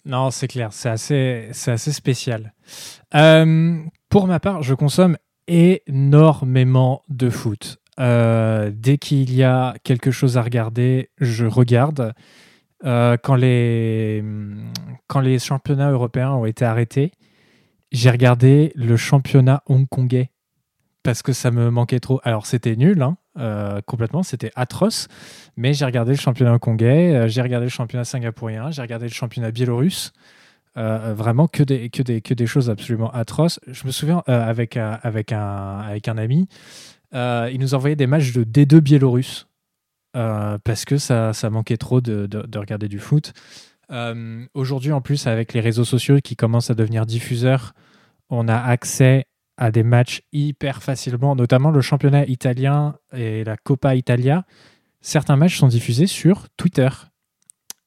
[0.05, 2.53] Non, c'est clair, c'est assez, c'est assez spécial.
[3.15, 7.77] Euh, pour ma part, je consomme énormément de foot.
[7.99, 12.13] Euh, dès qu'il y a quelque chose à regarder, je regarde.
[12.85, 14.23] Euh, quand, les,
[15.07, 17.11] quand les championnats européens ont été arrêtés,
[17.91, 20.31] j'ai regardé le championnat hongkongais
[21.03, 22.21] parce que ça me manquait trop.
[22.23, 25.07] Alors c'était nul, hein, euh, complètement, c'était atroce,
[25.55, 29.13] mais j'ai regardé le championnat hongkongais, euh, j'ai regardé le championnat singapourien, j'ai regardé le
[29.13, 30.13] championnat biélorusse.
[30.77, 33.59] Euh, vraiment que des, que, des, que des choses absolument atroces.
[33.67, 36.47] Je me souviens avec, avec, un, avec un ami,
[37.11, 39.47] il nous envoyait des matchs de D2 biélorusse
[40.13, 43.33] parce que ça, ça manquait trop de, de, de regarder du foot.
[44.53, 47.73] Aujourd'hui, en plus, avec les réseaux sociaux qui commencent à devenir diffuseurs,
[48.29, 49.25] on a accès
[49.59, 54.45] à des matchs hyper facilement, notamment le championnat italien et la Coppa Italia.
[55.01, 56.87] Certains matchs sont diffusés sur Twitter.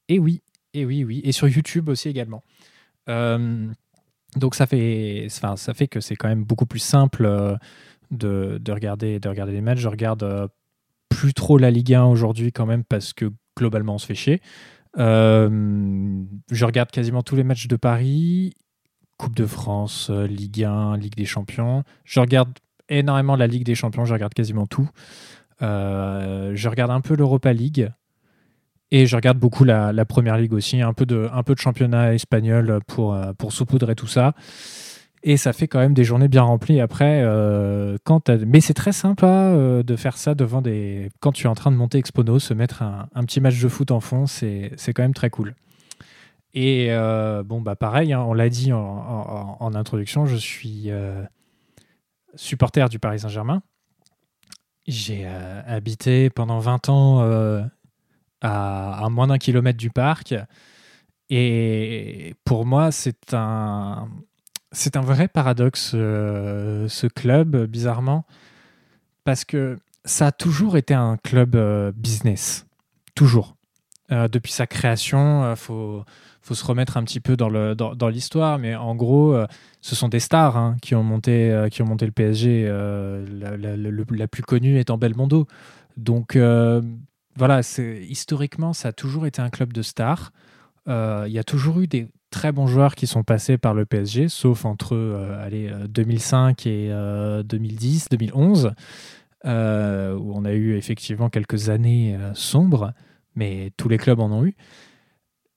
[0.09, 0.43] Et oui,
[0.75, 2.43] et oui, oui, et sur YouTube aussi également.
[3.09, 3.67] Euh,
[4.37, 7.57] donc ça fait, enfin, ça fait que c'est quand même beaucoup plus simple euh,
[8.11, 9.81] de, de, regarder, de regarder les matchs.
[9.81, 10.49] Je regarde euh,
[11.09, 14.43] plus trop la Ligue 1 aujourd'hui quand même parce que globalement on se fait chier.
[14.99, 18.53] je regarde quasiment tous les matchs de Paris
[19.23, 21.85] Coupe de France, euh, Ligue 1, Ligue des Champions.
[22.05, 22.51] Je regarde
[22.89, 24.91] énormément la Ligue des Champions, je regarde quasiment tout.
[25.63, 27.89] Euh, je regarde un peu l'Europa League
[28.91, 32.15] et je regarde beaucoup la, Première Ligue aussi, un peu de, un peu de championnat
[32.15, 34.35] espagnol pour, euh, pour saupoudrer tout ça.
[35.23, 37.25] Et ça fait quand même des journées bien remplies après.
[38.03, 39.55] quand Mais c'est très sympa
[39.85, 41.11] de faire ça devant des.
[41.21, 43.69] Quand tu es en train de monter Expono, se mettre un, un petit match de
[43.69, 45.55] foot en fond, c'est quand même très cool.
[46.55, 51.23] Et euh, bon, bah pareil, hein, on l'a dit en, introduction, je suis euh,
[52.35, 53.63] supporter du Paris Saint-Germain.
[54.87, 57.69] J'ai euh, habité pendant 20 ans
[58.43, 60.35] à, moins d'un kilomètre du parc.
[61.31, 64.11] Et pour moi, c'est un,
[64.73, 68.27] c'est un vrai paradoxe, ce club, bizarrement,
[69.25, 71.57] parce que ça a toujours été un club
[71.97, 72.67] business.
[73.15, 73.57] Toujours.
[74.11, 76.05] depuis sa création, il faut
[76.43, 79.47] faut se remettre un petit peu dans, l'histoire, mais en gros, euh,
[79.81, 82.67] ce sont des stars hein, qui, ont monté, euh, qui ont monté le PSG.
[82.67, 85.47] Euh, la, plus connue étant Belmondo.
[85.97, 86.37] Donc
[87.37, 87.61] voilà,
[88.09, 90.33] historiquement, ça a toujours été un club de stars.
[90.87, 94.29] Il y a toujours eu des très bons joueurs qui sont passés par le PSG,
[94.29, 94.97] sauf entre
[95.41, 96.89] allez, 2005 et
[97.45, 98.73] 2010, 2011,
[99.45, 102.93] où on a eu effectivement quelques années sombres,
[103.37, 104.57] mais tous les clubs en ont eu.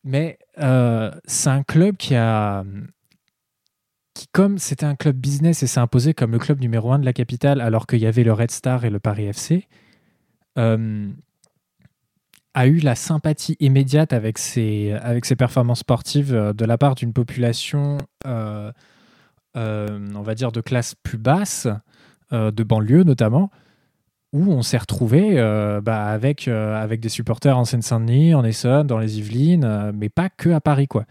[0.06, 2.64] Mais euh, c'est un club qui a,
[4.14, 7.06] qui, comme c'était un club business et s'est imposé comme le club numéro un de
[7.06, 9.68] la capitale, alors qu'il y avait le Red Star et le Paris FC,
[10.60, 11.10] euh,
[12.54, 14.96] a eu la sympathie immédiate avec ses,
[15.38, 18.72] performances sportives euh, de la part d'une population, on
[19.56, 21.68] va dire, de classe plus basse,
[22.32, 23.50] de banlieue notamment,
[24.34, 25.36] où on s'est retrouvé
[25.84, 30.50] bah, avec, avec des supporters en Seine-Saint-Denis, en Essonne, dans les Yvelines, mais pas que
[30.50, 30.88] à Paris.
[30.88, 31.06] quoi.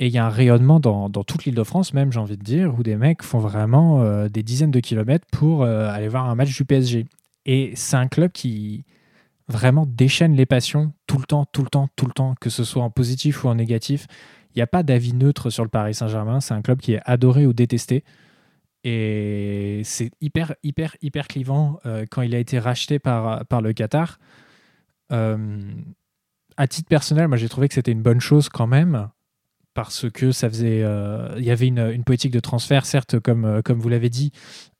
[0.00, 2.42] Et il y a un rayonnement dans, toute l'île de France, même, j'ai envie de
[2.42, 6.30] dire, où des mecs font vraiment euh, des dizaines de kilomètres pour euh, aller voir
[6.30, 7.04] un match du PSG.
[7.44, 8.86] Et c'est un club qui
[9.46, 12.64] vraiment déchaîne les passions tout le temps, tout le temps, tout le temps, que ce
[12.64, 14.06] soit en positif ou en négatif.
[14.54, 16.40] Il n'y a pas d'avis neutre sur le Paris Saint-Germain.
[16.40, 18.02] C'est un club qui est adoré ou détesté.
[18.84, 23.72] Et c'est hyper, hyper, hyper clivant euh, quand il a été racheté par, par le
[23.72, 24.18] Qatar.
[25.10, 29.10] à titre personnel, moi j'ai trouvé que c'était une bonne chose quand même
[29.74, 33.78] parce que ça faisait, euh, y avait une, politique de transfert, certes, comme, euh, comme
[33.78, 34.32] vous l'avez dit,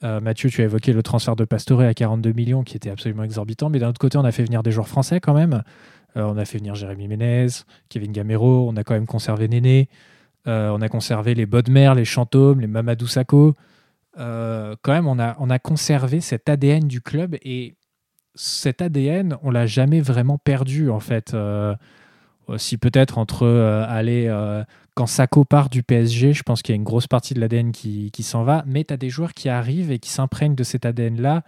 [0.02, 3.22] euh, Mathieu, tu as évoqué le transfert de Pastore à 42 millions, qui était absolument
[3.22, 5.62] exorbitant, mais d'un autre côté, on a fait venir des joueurs français quand même.
[6.16, 7.46] on a fait venir Jérémy Ménez,
[7.88, 9.88] Kevin Gamero, on a quand même conservé Néné,
[10.46, 13.54] on a conservé les Bodmer, les Chantômes, les Mamadou Sakho.
[14.16, 17.76] Quand même, on a, on a conservé cet ADN du club et
[18.34, 21.36] cet ADN, on l'a jamais vraiment perdu en fait
[22.56, 23.46] si peut-être entre
[23.88, 24.28] aller
[24.94, 27.72] quand Sako part du PSG, je pense qu'il y a une grosse partie de l'ADN
[27.72, 30.84] qui, s'en va, mais tu as des joueurs qui arrivent et qui s'imprègnent de cet
[30.84, 31.42] ADN-là.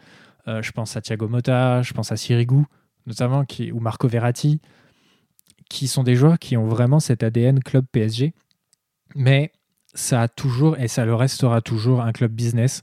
[0.48, 2.64] Euh, je pense à Thiago Motta, je pense à Sirigu,
[3.06, 4.60] notamment, qui, ou Marco Verratti,
[5.68, 8.32] qui sont des joueurs qui ont vraiment cet ADN club PSG.
[9.14, 9.52] Mais
[9.94, 12.82] ça a toujours, et ça le restera toujours, un club business.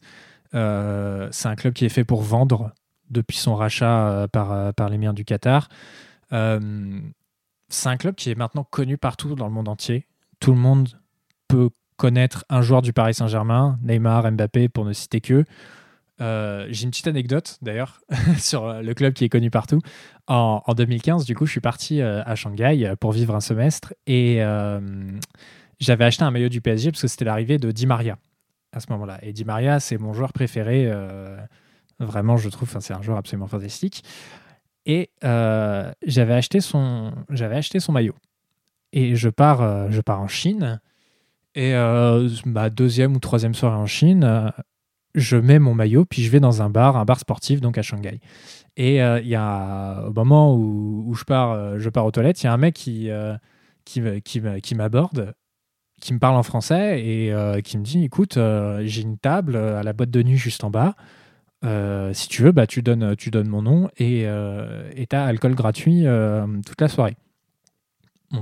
[0.55, 2.72] Euh, c'est un club qui est fait pour vendre
[3.10, 5.70] depuis son rachat euh, par, par les miens du Qatar.
[6.32, 10.05] c'est un club qui est maintenant connu partout dans le monde entier
[10.39, 10.89] tout le monde
[11.47, 15.45] peut connaître un joueur du Paris Saint-Germain, Neymar, Mbappé, pour ne citer que.
[16.22, 18.01] Euh, j'ai une petite anecdote d'ailleurs
[18.38, 19.80] sur le club qui est connu partout.
[20.28, 24.38] En, 2015, du coup, je suis parti euh, à Shanghai pour vivre un semestre et
[24.43, 24.80] euh,
[25.80, 28.17] j'avais acheté un maillot du PSG parce que c'était l'arrivée de Di Maria
[28.71, 29.19] à ce moment-là.
[29.21, 30.91] Et Di Maria, c'est mon joueur préféré.
[31.99, 34.03] vraiment, je trouve, c'est un joueur absolument fantastique.
[34.86, 38.15] Et j'avais acheté son, acheté son maillot
[38.93, 40.80] et je pars, euh, je pars en Chine.
[41.55, 44.49] Et euh, ma deuxième ou troisième soirée en Chine, euh,
[45.15, 47.82] je mets mon maillot, puis je vais dans un bar, un bar sportif, donc à
[47.82, 48.19] Shanghai.
[48.77, 52.53] Et y a, au moment où, je, pars, je pars aux toilettes, il y a
[52.53, 53.09] un mec qui,
[53.84, 54.01] qui,
[54.61, 55.34] qui m'aborde,
[56.00, 57.34] qui me parle en français et
[57.64, 58.38] qui me dit Écoute,
[58.82, 60.95] j'ai une table à la boîte de nuit juste en bas.
[62.14, 64.28] si tu veux, bah, tu, donnes, tu donnes mon nom et
[65.10, 66.06] tu as alcool gratuit
[66.66, 67.18] toute la soirée.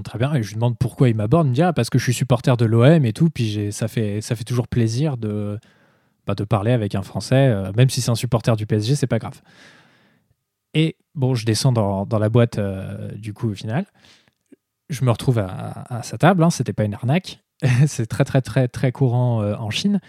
[0.03, 0.33] Très bien.
[0.33, 1.47] Et je lui demande pourquoi il m'aborde.
[1.47, 3.29] Il me dit ah, parce que je suis supporter de l'OM et tout.
[3.29, 5.59] Puis ça fait, ça fait toujours plaisir de,
[6.25, 7.47] bah, de parler avec un Français.
[7.47, 9.41] Euh, même si c'est un supporter du PSG, c'est pas grave.
[10.73, 13.85] Et bon, je descends dans, dans la boîte euh, du coup au final.
[14.89, 16.43] Je me retrouve à, à sa table.
[16.43, 17.39] Hein, C'était pas une arnaque.
[17.87, 19.99] c'est très, très, très, très courant euh, en Chine.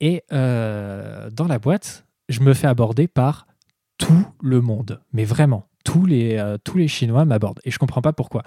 [0.00, 3.46] Et dans la boîte, je me fais aborder par
[3.98, 5.02] tout le monde.
[5.12, 7.60] Mais vraiment, tous les, tous les Chinois m'abordent.
[7.64, 8.42] Et je comprends pas pourquoi.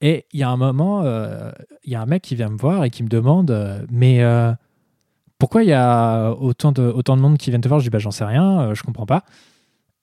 [0.00, 1.50] Et il y a un moment, euh,
[1.84, 4.22] il y a un mec qui vient me voir et qui me demande euh, Mais
[4.22, 4.52] euh,
[5.38, 7.80] pourquoi il y a autant de, autant de monde qui viennent te voir?
[7.80, 9.24] Je dis bah, J'en sais rien, je comprends pas.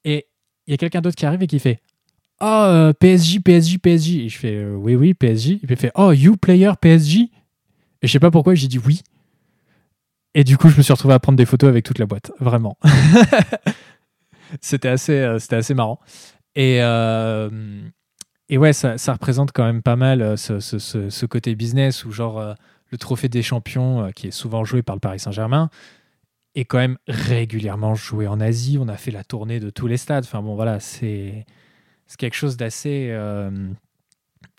[0.04, 0.28] Et
[0.66, 1.82] il y a quelqu'un d'autre qui arrive et qui fait
[2.42, 4.26] Oh, PSG, PSG, PSG.
[4.26, 5.60] Et je fais Oui, oui, PSG.
[5.62, 9.02] Il fait Oh, you player PSG Et je sais pas pourquoi j'ai dit oui.
[10.34, 12.32] Et du coup, je me suis retrouvé à prendre des photos avec toute la boîte,
[12.40, 12.78] vraiment.
[14.62, 16.00] c'était assez, c'était assez marrant.
[16.56, 16.82] Et,
[18.52, 22.54] et ouais, ça, représente quand même pas mal euh, ce, côté business où genre euh,
[22.90, 25.70] le trophée des champions, euh, qui est souvent joué par le Paris Saint-Germain,
[26.54, 28.78] est quand même régulièrement joué en Asie.
[28.78, 30.26] On a fait la tournée de tous les stades.
[30.26, 31.46] Enfin bon, voilà, c'est
[32.18, 33.16] quelque chose d'assez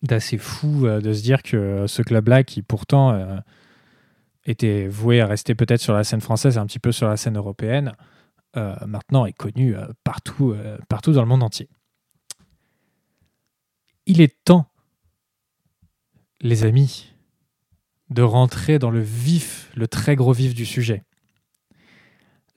[0.02, 3.42] d'assez fou de se dire que ce club-là, qui pourtant
[4.44, 7.36] était voué à rester peut-être sur la scène française, un petit peu sur la scène
[7.36, 7.92] européenne,
[8.54, 9.74] maintenant est connu
[10.04, 10.56] partout,
[10.88, 11.68] partout dans le monde entier
[14.06, 14.68] il est temps,
[16.40, 17.12] les amis,
[18.10, 21.02] de rentrer dans le vif, le très gros vif du sujet.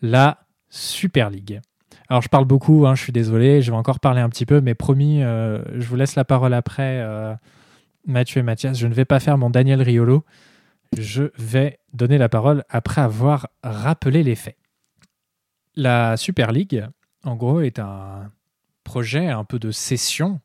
[0.01, 1.61] La Super League.
[2.09, 4.61] Alors je parle beaucoup, hein, je suis désolé, je vais encore parler un petit peu,
[4.61, 7.33] mais promis, euh, je vous laisse la parole après, euh,
[8.05, 8.77] Mathieu et Mathias.
[8.77, 10.23] Je ne vais pas faire mon Daniel Riolo,
[10.97, 14.57] je vais donner la parole après avoir rappelé les faits.
[15.75, 16.85] La Super League,
[17.23, 18.31] en gros, est un
[18.83, 20.39] projet un peu de cession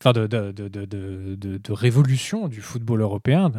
[0.00, 3.50] enfin de, de, de, de, révolution du football européen,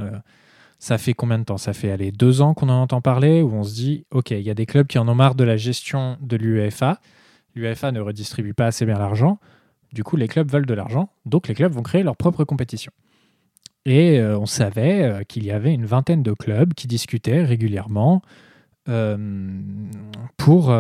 [0.80, 1.58] Ça fait combien de temps?
[1.58, 4.42] Ça fait aller deux ans qu'on en entend parler, où on se dit, OK, il
[4.42, 7.00] y a des clubs qui en ont marre de la gestion de l'UEFA.
[7.56, 9.40] L'UEFA ne redistribue pas assez bien l'argent.
[9.94, 12.92] Du coup, les clubs veulent de l'argent, donc les clubs vont créer leur propre compétition.
[13.86, 18.22] Et euh, on savait euh, qu'il y avait une vingtaine de clubs qui discutaient régulièrement
[18.90, 19.18] euh,
[20.38, 20.74] pour,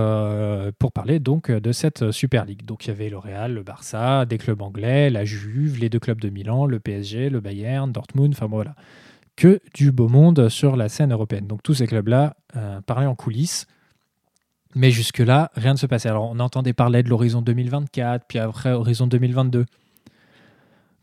[0.78, 2.66] pour parler donc de cette Super League.
[2.66, 6.00] Donc il y avait le Real, le Barça, des clubs anglais, la Juve, les deux
[6.00, 8.76] clubs de Milan, le PSG, le Bayern, Dortmund, enfin voilà.
[9.36, 11.46] Que du beau monde sur la scène européenne.
[11.48, 12.38] Donc tous ces clubs-là
[12.86, 13.68] parlaient en coulisses.
[14.76, 16.10] Mais jusque-là, rien ne se passait.
[16.10, 19.66] Alors on entendait parler de l'horizon 2024, puis après horizon 2022.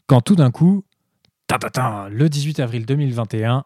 [0.07, 0.85] Quand tout d'un coup,
[1.51, 3.65] le 18 avril 2021,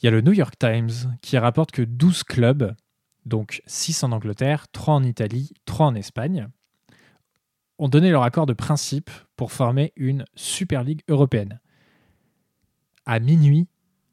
[0.00, 2.74] il y a le New York Times qui rapporte que 12 clubs,
[3.26, 6.48] donc 6 en Angleterre, 3 en Italie, 3 en Espagne,
[7.78, 11.60] ont donné leur accord de principe pour former une Super League européenne.
[13.10, 13.68] À minuit,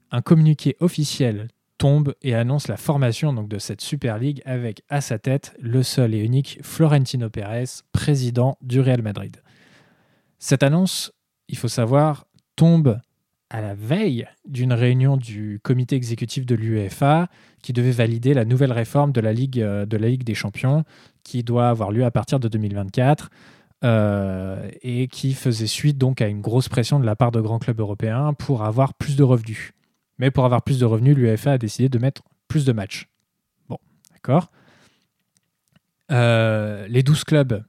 [0.10, 5.02] un communiqué officiel tombe et annonce la formation donc, de cette Super League avec à
[5.02, 9.36] sa tête le seul et unique Florentino Pérez, président du Real Madrid.
[10.40, 11.12] Cette annonce,
[11.50, 12.26] il faut savoir,
[12.56, 12.98] tombe
[13.50, 17.28] à la veille d'une réunion du comité exécutif de l'UEFA
[17.62, 20.86] qui devait valider la nouvelle réforme de la Ligue, euh, de la Ligue des Champions
[21.24, 23.30] qui doit avoir lieu à partir de 2024
[23.84, 27.60] euh, et qui faisait suite donc à une grosse pression de la part de grands
[27.60, 29.74] clubs européens pour avoir plus de revenus.
[30.18, 33.10] Mais pour avoir plus de revenus, l'UEFA a décidé de mettre plus de matchs.
[33.68, 33.78] Bon,
[34.12, 34.52] d'accord.
[36.12, 37.64] Euh, les 12 clubs,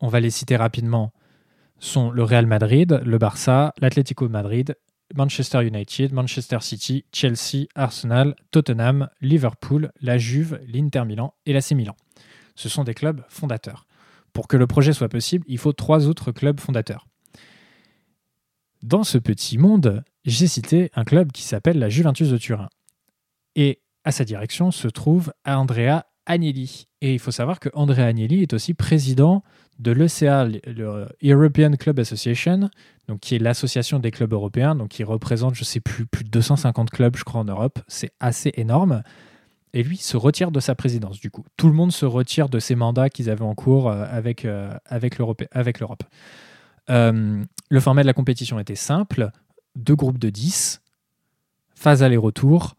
[0.00, 1.12] on va les citer rapidement
[1.80, 4.76] sont le Real Madrid, le Barça, l'Atlético Madrid,
[5.14, 11.96] Manchester United, Manchester City, Chelsea, Arsenal, Tottenham, Liverpool, la Juve, l'Inter Milan et l'AC Milan.
[12.56, 13.86] Ce sont des clubs fondateurs.
[14.38, 17.08] Pour que le projet soit possible, il faut trois autres clubs fondateurs.
[18.84, 22.68] Dans ce petit monde, j'ai cité un club qui s'appelle la Juventus de Turin.
[23.56, 26.86] Et à sa direction se trouve Andrea Agnelli.
[27.00, 29.42] Et il faut savoir que Andrea Agnelli est aussi président
[29.80, 32.70] de l'ECA, le European Club Association,
[33.08, 36.30] donc qui est l'association des clubs européens, donc qui représente, je sais plus, plus de
[36.30, 37.80] 250 clubs, je crois, en Europe.
[37.88, 39.02] C'est assez énorme.
[39.74, 41.44] Et lui se retire de sa présidence, du coup.
[41.56, 44.72] Tout le monde se retire de ses mandats qu'ils avaient en cours euh, avec, euh,
[44.90, 45.42] avec l'Europe.
[46.90, 49.30] Euh, le format de la compétition était simple
[49.76, 50.80] deux groupes de 10,
[51.74, 52.74] phase aller-retour,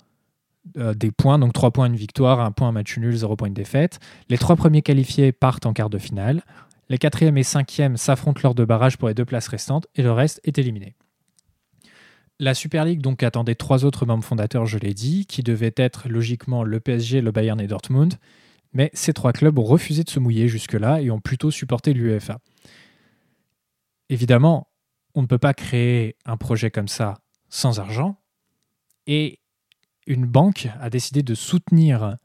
[0.76, 3.54] des points, donc 3 points une victoire, 1 point un match nul, 0 point une
[3.54, 4.00] défaite.
[4.28, 6.44] Les trois premiers qualifiés partent en quart de finale.
[6.90, 10.12] Les quatrièmes et cinquièmes s'affrontent lors de barrage pour les deux places restantes et le
[10.12, 10.96] reste est éliminé.
[12.40, 16.08] La Super League donc attendait trois autres membres fondateurs, je l'ai dit, qui devaient être
[16.08, 18.14] logiquement le PSG, le Bayern et Dortmund,
[18.72, 22.40] mais ces trois clubs ont refusé de se mouiller jusque-là et ont plutôt supporté l'UEFA.
[24.08, 24.70] Évidemment,
[25.16, 27.16] on ne peut pas créer un projet comme ça
[27.50, 28.18] sans argent,
[29.06, 29.40] et
[30.08, 32.18] une banque a décidé de soutenir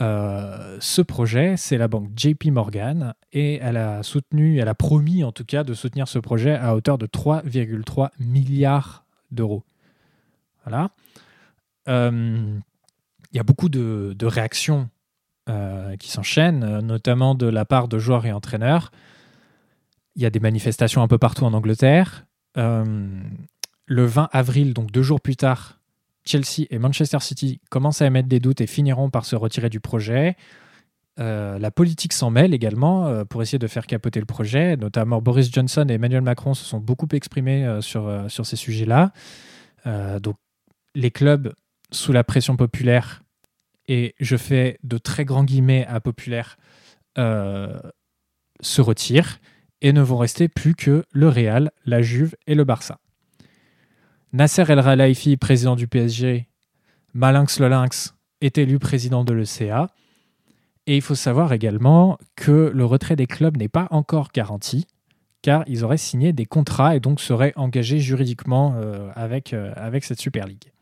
[0.00, 3.14] euh, ce projet, c'est la banque JP Morgan.
[3.32, 6.74] Et elle a soutenu, elle a promis en tout cas de soutenir ce projet à
[6.74, 9.03] hauteur de 3,3 milliards
[9.34, 9.64] d'euros.
[10.64, 10.90] Voilà.
[11.88, 12.58] Euh,
[13.32, 14.88] il y a beaucoup de, réactions
[15.48, 18.90] euh, qui s'enchaînent, notamment de la part de joueurs et entraîneurs.
[20.16, 22.26] Il y a des manifestations un peu partout en Angleterre.
[22.56, 25.80] le 20 avril, donc deux jours plus tard,
[26.24, 29.80] Chelsea et Manchester City commencent à émettre des doutes et finiront par se retirer du
[29.80, 30.36] projet.
[31.20, 34.76] Euh, la politique s'en mêle également euh, pour essayer de faire capoter le projet.
[34.76, 39.12] Notamment Boris Johnson et Emmanuel Macron se sont beaucoup exprimés euh, sur, ces sujets-là.
[40.20, 40.36] donc
[40.94, 41.52] les clubs
[41.90, 43.22] sous la pression populaire,
[43.86, 46.56] et je fais de très grands guillemets à populaire,
[47.16, 49.38] se retirent
[49.82, 52.98] et ne vont rester plus que le Real, la Juve et le Barça.
[54.32, 56.48] Nasser El Khelaifi, président du PSG,
[57.12, 59.88] Malinx le Lynx est élu président de l'ECA.
[60.86, 64.86] Et il faut savoir également que le retrait des clubs n'est pas encore garanti,
[65.40, 70.04] car ils auraient signé des contrats et donc seraient engagés juridiquement euh, avec, euh, avec
[70.04, 70.72] cette Super League.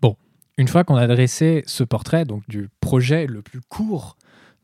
[0.00, 0.16] Bon,
[0.58, 4.16] une fois qu'on a dressé ce portrait donc du projet le plus court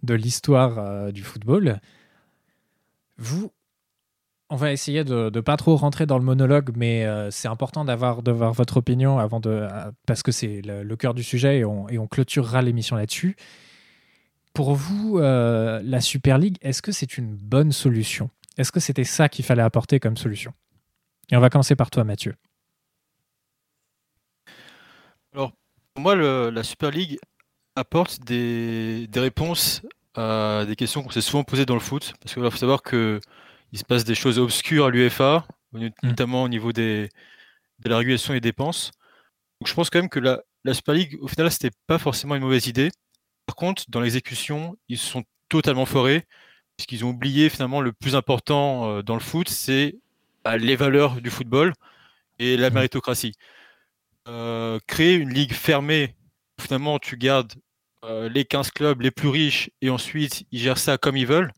[0.02, 1.80] de l'histoire euh, du football,
[3.16, 3.52] vous
[4.52, 8.20] on va essayer de ne pas trop rentrer dans le monologue, mais c'est important d'avoir
[8.20, 9.68] votre opinion avant de,
[10.06, 13.36] parce que c'est le, cœur du sujet et on, clôturera l'émission là-dessus.
[14.60, 18.28] Pour vous, euh, la Super League, est-ce que c'est une bonne solution?
[18.58, 20.52] Est-ce que c'était ça qu'il fallait apporter comme solution?
[21.30, 22.34] Et on va commencer par toi, Mathieu.
[25.32, 25.52] Alors,
[25.94, 27.18] pour moi, la Super League
[27.74, 29.80] apporte des, des réponses
[30.14, 32.12] à des questions qu'on s'est souvent posées dans le foot.
[32.20, 33.18] Parce qu'il faut savoir que
[33.72, 35.88] il se passe des choses obscures à l'UFA, mmh.
[36.02, 37.08] notamment au niveau des,
[37.78, 38.90] de la régulation et des dépenses.
[39.58, 42.34] Donc je pense quand même que la, la Super League, au final, c'était pas forcément
[42.34, 42.90] une mauvaise idée.
[43.50, 46.24] Par contre, dans l'exécution, ils sont totalement forés,
[46.76, 49.96] puisqu'ils ont oublié finalement le plus important euh, dans le foot, c'est
[50.44, 51.72] bah, les valeurs du football
[52.38, 52.74] et la mmh.
[52.74, 53.32] méritocratie.
[54.28, 56.14] Euh, créer une ligue fermée,
[56.60, 57.52] finalement tu gardes
[58.04, 61.52] euh, les 15 clubs les plus riches et ensuite ils gèrent ça comme ils veulent,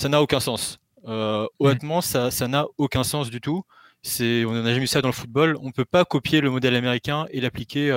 [0.00, 0.78] ça n'a aucun sens.
[1.04, 1.46] Mmh.
[1.58, 3.62] honnêtement, ça n'a aucun sens du tout.
[4.20, 5.58] On n'a jamais vu ça dans le football.
[5.60, 7.92] On ne peut pas copier le modèle américain et l'appliquer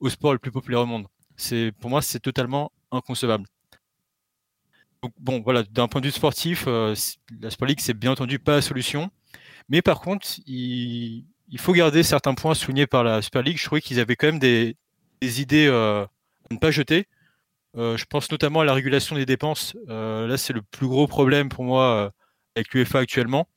[0.00, 1.06] au sport le plus populaire au monde.
[1.80, 3.46] Pour moi, c'est totalement inconcevable
[5.18, 6.94] bon, voilà, d'un point de vue sportif, euh,
[7.40, 9.10] la Super League, c'est bien entendu pas la solution.
[9.68, 11.24] Mais par contre, il,
[11.58, 13.58] faut garder certains points soulignés par la Super League.
[13.58, 14.76] Je trouvais qu'ils avaient quand même des,
[15.22, 17.06] idées euh, à ne pas jeter.
[17.76, 19.76] Euh, je pense notamment à la régulation des dépenses.
[19.88, 22.12] là, c'est le plus gros problème pour moi
[22.56, 23.48] avec l'UEFA actuellement.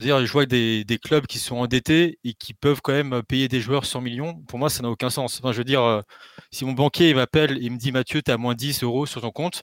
[0.00, 3.48] Dire je vois des, des, clubs qui sont endettés et qui peuvent quand même payer
[3.48, 4.34] des joueurs 100 millions.
[4.48, 5.38] Pour moi, ça n'a aucun sens.
[5.38, 6.02] Enfin, je veux dire,
[6.50, 9.30] si mon banquier m'appelle et me dit Mathieu, tu as moins 10 euros sur ton
[9.30, 9.62] compte,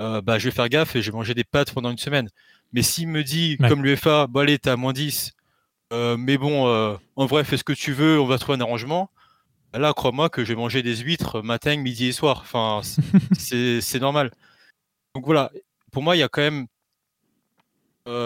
[0.00, 2.28] euh, bah, je vais faire gaffe et je vais manger des pâtes pendant une semaine.
[2.72, 5.32] Mais s'il me dit, comme l'UFA, bah, allez, t'es à moins 10,
[5.92, 8.60] euh, mais bon, euh, en vrai, fais ce que tu veux, on va trouver un
[8.60, 9.10] arrangement.
[9.74, 12.40] Là, crois-moi que je vais manger des huîtres matin, midi et soir.
[12.42, 12.80] Enfin,
[13.38, 14.30] c'est normal.
[15.14, 15.50] Donc voilà,
[15.92, 16.66] pour moi, il y a quand même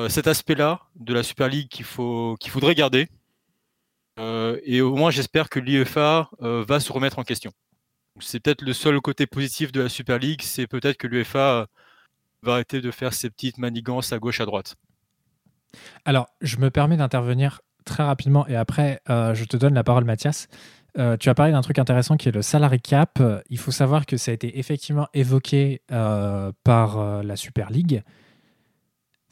[0.08, 3.08] cet aspect-là de la Super League qu'il faudrait garder.
[4.18, 7.52] et au moins, j'espère que l'UEFA va se remettre en question.
[8.20, 11.66] C'est peut-être le seul côté positif de la Super League, c'est peut-être que l'UEFA euh,
[12.42, 14.76] va arrêter de faire ses petites manigances à gauche à droite.
[16.04, 20.04] Alors, je me permets d'intervenir très rapidement et après, euh, je te donne la parole,
[20.04, 20.48] Mathias.
[20.98, 23.22] Euh, tu as parlé d'un truc intéressant qui est le salary cap.
[23.48, 28.02] Il faut savoir que ça a été effectivement évoqué par la Super League.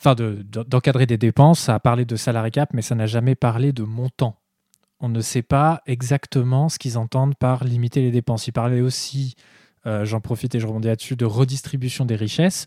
[0.01, 3.73] Enfin, d'encadrer des dépenses, ça a parlé de salary cap, mais ça n'a jamais parlé
[3.73, 4.41] de montant
[5.01, 8.47] on ne sait pas exactement ce qu'ils entendent par limiter les dépenses.
[8.47, 9.35] Ils parlaient aussi,
[9.87, 12.67] euh, j'en profite et je rebondis là-dessus, de redistribution des richesses.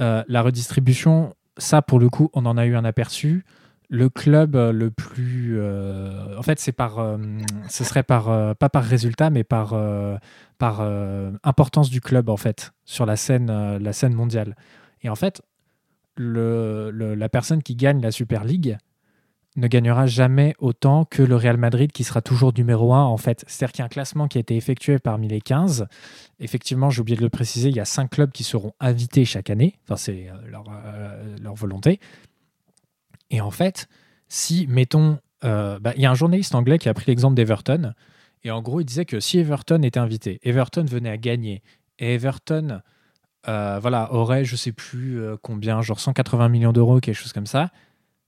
[0.00, 3.44] Euh, la redistribution, ça pour le coup, on en a eu un aperçu.
[3.88, 6.98] Le club le plus, euh, en fait, c'est par,
[7.68, 9.76] ce serait par, pas par résultat, mais par,
[10.58, 10.80] par
[11.44, 14.56] importance du club en fait sur la scène, la scène mondiale.
[15.02, 15.40] Et en fait,
[16.16, 18.78] la personne qui gagne la Super League,
[19.56, 23.44] ne gagnera jamais autant que le Real Madrid qui sera toujours numéro 1 en fait.
[23.46, 25.86] C'est-à-dire qu'il y a un classement qui a été effectué parmi les 15.
[26.40, 29.50] Effectivement, j'ai oublié de le préciser, il y a 5 clubs qui seront invités chaque
[29.50, 29.74] année.
[29.84, 32.00] Enfin, c'est euh, euh, leur, volonté.
[33.30, 33.88] Et en fait,
[34.28, 37.94] si, mettons, euh, bah, il y a un journaliste anglais qui a pris l'exemple d'Everton.
[38.44, 41.62] Et en gros, il disait que si Everton était invité, Everton venait à gagner.
[41.98, 42.82] Et Everton
[43.46, 47.70] voilà, aurait, je sais plus combien, genre 180 millions d'euros, quelque chose comme ça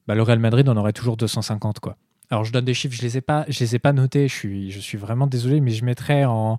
[0.08, 1.96] bah, le Real Madrid en aurait toujours 250 quoi.
[2.30, 3.22] Alors je donne des chiffres, je les
[3.60, 4.26] les ai pas notés.
[4.26, 6.58] Je suis, je suis vraiment désolé, mais je mettrai en,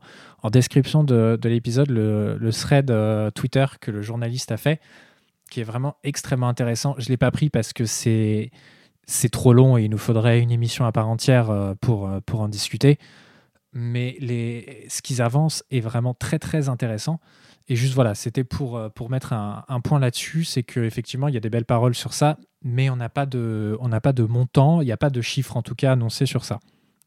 [0.52, 4.80] description de, l'épisode le, thread euh, Twitter que le journaliste a fait,
[5.52, 6.96] qui est vraiment extrêmement intéressant.
[6.98, 8.52] Je l'ai pas pris parce que c'est
[9.06, 12.20] c'est trop long et il nous faudrait une émission à part entière euh, pour, euh,
[12.24, 13.00] pour en discuter.
[13.74, 17.20] Mais les, ce qu'ils avancent est vraiment très très intéressant.
[17.70, 21.38] Et juste voilà, c'était pour, euh, pour mettre un, point là-dessus, c'est qu'effectivement, il y
[21.38, 24.82] a des belles paroles sur ça, mais on n'a pas, de, on pas de montant,
[24.82, 26.60] il n'y a pas de chiffre en tout cas annoncé sur ça.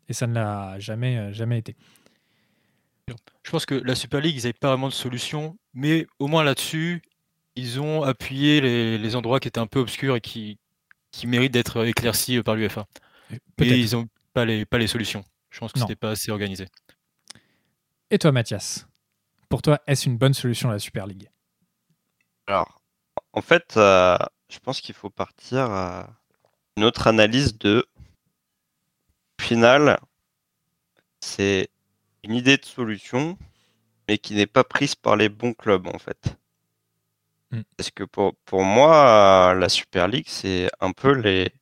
[0.09, 1.77] Et ça ne l'a jamais, euh, jamais été.
[3.43, 6.45] Je pense que la Super League, ils n'avaient pas vraiment de solution, mais au moins
[6.45, 7.03] là-dessus,
[7.57, 10.59] ils ont appuyé les, endroits qui étaient un peu obscurs et qui,
[11.11, 12.87] qui méritent d'être éclaircis par l'UFA.
[13.59, 15.25] Et ils n'ont pas les, pas les solutions.
[15.51, 16.69] Je pense que ce n'était pas assez organisé.
[18.11, 18.87] Et toi, Mathias?
[19.53, 21.29] Pour toi, est-ce une bonne solution la Super League?
[22.47, 22.81] Alors,
[23.35, 24.17] en fait, euh,
[24.49, 26.09] je pense qu'il faut partir à
[26.79, 27.87] une autre analyse de.
[29.39, 30.01] Final,
[31.21, 31.69] c'est
[32.25, 33.37] une idée de solution,
[34.09, 36.39] mais qui n'est pas prise par les bons clubs, en fait.
[37.51, 37.61] Hmm.
[37.77, 41.53] Parce que pour, pour moi, la Super League, c'est un peu les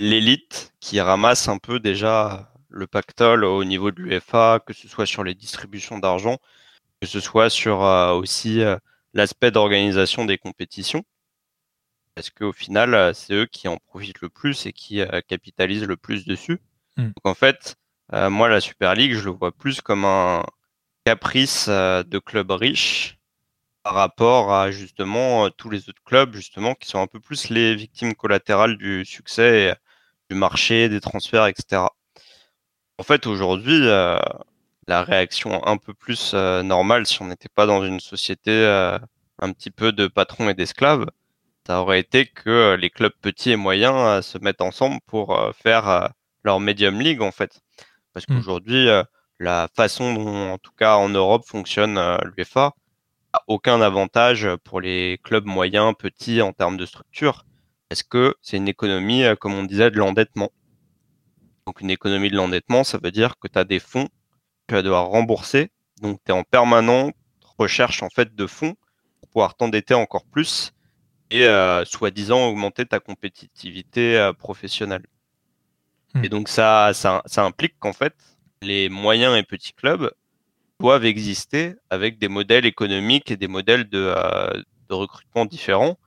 [0.00, 5.04] l'élite qui ramasse un peu déjà le pactole au niveau de l'UFA, que ce soit
[5.04, 6.38] sur les distributions d'argent,
[7.00, 8.76] que ce soit sur euh, aussi euh,
[9.14, 11.04] l'aspect d'organisation des compétitions.
[12.14, 15.96] Parce qu'au final, euh, c'est eux qui en profitent le plus et qui capitalisent le
[15.96, 16.60] plus dessus.
[16.96, 17.06] Hmm.
[17.06, 17.76] Donc en fait,
[18.12, 20.44] moi, la Super League, je le vois plus comme un
[21.04, 23.18] caprice de clubs riches
[23.82, 27.74] par rapport à justement tous les autres clubs, justement, qui sont un peu plus les
[27.74, 29.76] victimes collatérales du succès,
[30.30, 31.82] du marché, des transferts, etc.
[32.98, 33.88] En fait, aujourd'hui,
[34.88, 38.98] la réaction un peu plus euh, normale si on n'était pas dans une société euh,
[39.40, 41.06] un petit peu de patrons et d'esclaves,
[41.66, 46.10] ça aurait été que euh, les clubs petits et moyens se mettent ensemble pour faire
[46.44, 47.60] leur medium league en fait.
[48.12, 48.34] Parce mmh.
[48.34, 48.88] qu'aujourd'hui,
[49.40, 52.72] la façon dont, en tout cas en Europe, fonctionne l'UEFA
[53.32, 57.44] a aucun avantage pour les clubs moyens, petits en termes de structure.
[57.90, 60.50] Est-ce que c'est une économie, comme on disait, de l'endettement
[61.66, 64.08] Donc une économie de l'endettement, ça veut dire que tu as des fonds
[64.66, 65.70] tu vas devoir rembourser.
[66.02, 67.14] Donc tu es en permanente
[67.58, 68.74] recherche en fait de fonds
[69.20, 70.72] pour pouvoir t'endetter encore plus
[71.30, 75.04] et euh, soi-disant augmenter ta compétitivité euh, professionnelle.
[76.14, 76.24] Hmm.
[76.24, 78.14] Et donc ça, ça, ça implique qu'en fait,
[78.62, 80.12] les moyens et petits clubs
[80.78, 85.98] doivent exister avec des modèles économiques et des modèles de, euh, de recrutement différents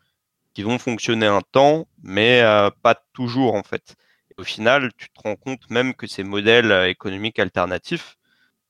[0.53, 2.41] qui vont fonctionner un temps, mais
[2.81, 3.95] pas toujours en fait.
[4.31, 8.18] Et au final, tu te rends compte même que ces modèles économiques alternatifs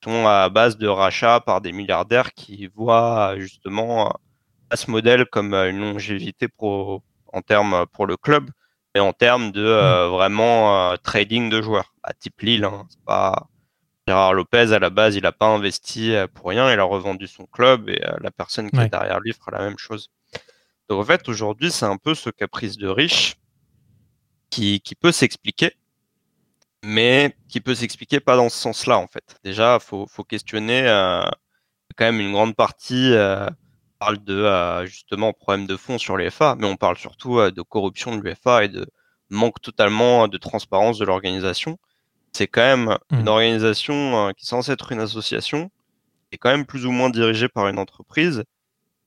[0.04, 4.14] sont à base de rachats par des milliardaires qui voient justement
[4.76, 7.02] ce modèle comme euh, une longévité pro,
[7.34, 8.50] en termes pour le club,
[8.94, 10.12] mais en termes de euh, mm.
[10.12, 12.64] vraiment euh, trading de joueurs, à type Lille.
[12.64, 13.48] Hein, c'est pas
[14.08, 17.46] Gérard Lopez à la base, il n'a pas investi pour rien, il a revendu son
[17.46, 20.10] club et la personne qui est derrière lui fera la même chose.
[20.90, 23.36] Donc en fait, aujourd'hui, c'est un peu ce caprice de riche
[24.50, 25.74] qui, qui peut s'expliquer,
[26.84, 29.38] mais qui peut s'expliquer pas dans ce sens-là en fait.
[29.44, 30.84] Déjà, faut, faut questionner
[31.96, 33.14] quand même une grande partie
[34.00, 37.62] parle de euh, justement problème de fond sur l'UEFA, mais on parle surtout euh, de
[37.62, 38.88] corruption de l'UEFA et de
[39.30, 41.78] manque totalement de transparence de l'organisation.
[42.32, 43.28] C'est quand même une mmh.
[43.28, 45.70] organisation euh, qui est censée être une association,
[46.32, 48.44] est quand même plus ou moins dirigée par une entreprise,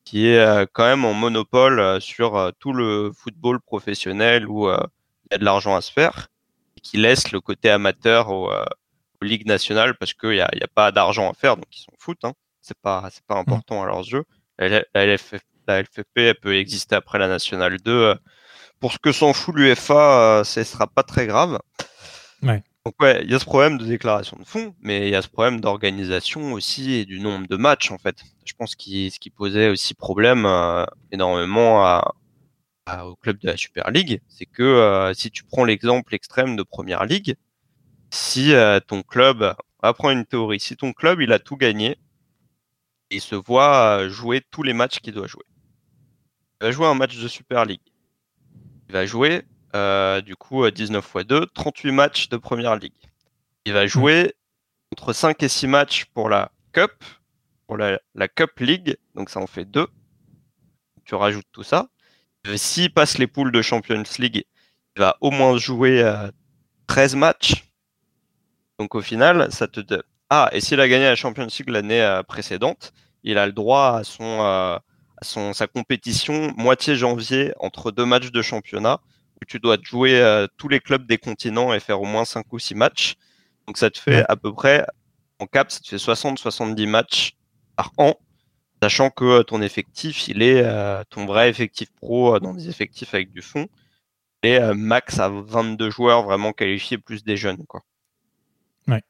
[0.05, 5.39] qui est quand même en monopole sur tout le football professionnel où il y a
[5.39, 6.27] de l'argent à se faire,
[6.83, 8.51] qui laisse le côté amateur aux,
[9.22, 12.24] ligues nationales parce qu'il n'y a, a, pas d'argent à faire, donc ils s'en foutent.
[12.24, 12.33] Hein.
[12.61, 13.41] C'est pas, c'est pas mmh.
[13.41, 14.24] important à leurs yeux.
[14.59, 15.39] La, LFP,
[16.16, 17.91] elle peut exister après la Nationale 2.
[17.93, 18.14] Euh,
[18.80, 21.59] pour ce que s'en fout l'UFA, euh, ce ne sera pas très grave.
[22.85, 25.22] Donc ouais, il y a ce problème de déclaration de fonds, mais il y a
[25.22, 28.16] ce problème d'organisation aussi et du nombre de matchs en fait.
[28.45, 32.03] Je pense que ce qui posait aussi problème euh, énormément
[33.05, 37.05] au club de la Super League, c'est que si tu prends l'exemple extrême de Première
[37.05, 37.37] League,
[38.11, 38.53] si
[38.87, 41.97] ton club, on va prendre une théorie, si ton club il a tout gagné,
[43.11, 45.45] il se voit jouer tous les matchs qu'il doit jouer.
[46.61, 47.80] Il va jouer un match de Super League.
[48.89, 49.43] Il va jouer,
[49.74, 52.93] euh, du coup, 19 x 2, 38 matchs de Première League.
[53.64, 54.35] Il va jouer
[54.93, 56.93] entre 5 et 6 matchs pour la Cup,
[57.66, 59.87] pour la, Cup League, donc ça en fait 2.
[61.05, 61.89] Tu rajoutes tout ça.
[62.57, 64.45] S'il passe les poules de Champions League,
[64.97, 66.05] il va au moins jouer
[66.86, 67.64] 13 matchs.
[68.78, 69.80] Donc au final, ça te,
[70.34, 73.99] ah, et s'il a gagné la Champions League l'année euh, précédente, il a le droit
[73.99, 74.78] à son, euh,
[75.20, 79.01] son sa compétition moitié janvier entre deux matchs de championnat
[79.36, 82.51] où tu dois jouer euh, tous les clubs des continents et faire au moins 5
[82.51, 83.16] ou 6 matchs.
[83.66, 84.86] Donc ça te fait à peu près
[85.38, 87.32] en cap, ça te fait 60-70 matchs
[87.76, 88.14] par an,
[88.83, 90.64] sachant que ton effectif, il est
[91.11, 93.68] ton vrai effectif pro dans des effectifs avec du fond,
[94.43, 97.83] et max à 22 joueurs vraiment qualifiés plus des jeunes quoi.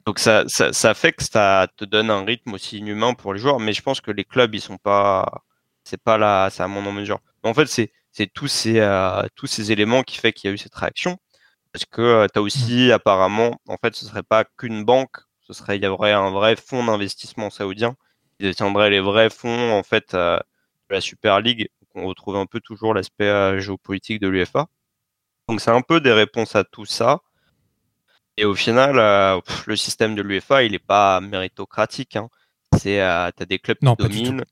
[0.05, 3.59] Donc ça, ça, fait que ça te donne un rythme aussi inhumain pour les joueurs,
[3.59, 5.43] mais je pense que les clubs ils sont pas,
[5.83, 7.19] c'est pas là, c'est à mon en mesure.
[7.43, 10.53] en fait c'est c'est tous ces euh, tous ces éléments qui fait qu'il y a
[10.53, 11.17] eu cette réaction,
[11.71, 15.53] parce que euh, tu as aussi apparemment, en fait ce serait pas qu'une banque, ce
[15.53, 17.95] serait il y aurait un vrai fonds d'investissement saoudien
[18.37, 20.37] qui détiendrait les vrais fonds en fait euh,
[20.89, 21.69] de la Super League.
[21.95, 24.67] on retrouve un peu toujours l'aspect géopolitique de l'UFA.
[25.47, 27.21] Donc c'est un peu des réponses à tout ça.
[28.37, 32.15] Et au final, euh, le système de l'UEFA, il n'est pas méritocratique.
[32.15, 32.29] Hein.
[32.77, 34.43] C'est, euh, t'as des clubs qui dominent.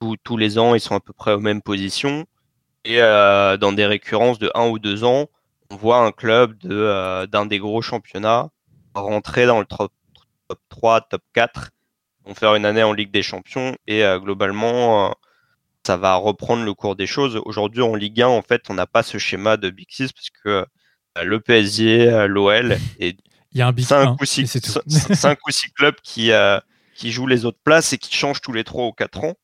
[0.00, 2.26] Tous, tous les ans, ils sont à peu près aux mêmes positions.
[2.84, 5.28] Et euh, dans des récurrences de un ou deux ans,
[5.70, 8.48] on voit un club de, euh, d'un des gros championnats
[8.94, 9.92] rentrer dans le top,
[10.68, 11.70] 3, top 4,
[12.24, 15.14] vont faire une année en Ligue des Champions et globalement,
[15.86, 17.40] ça va reprendre le cours des choses.
[17.44, 20.30] Aujourd'hui, en Ligue 1, en fait, on n'a pas ce schéma de Big Six parce
[20.30, 20.66] que
[21.22, 23.16] le PSG, l'OL et
[23.52, 26.58] il y a un big 5 ou 6 ou six clubs qui euh,
[26.94, 29.34] qui jouent les autres places et qui changent tous les 3 ou 4 ans.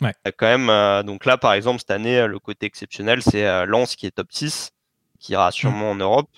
[0.00, 0.14] Ouais.
[0.36, 3.94] Quand même euh, donc là par exemple cette année le côté exceptionnel c'est euh, Lens
[3.96, 4.72] qui est top 6
[5.18, 6.30] qui ira sûrement en Europe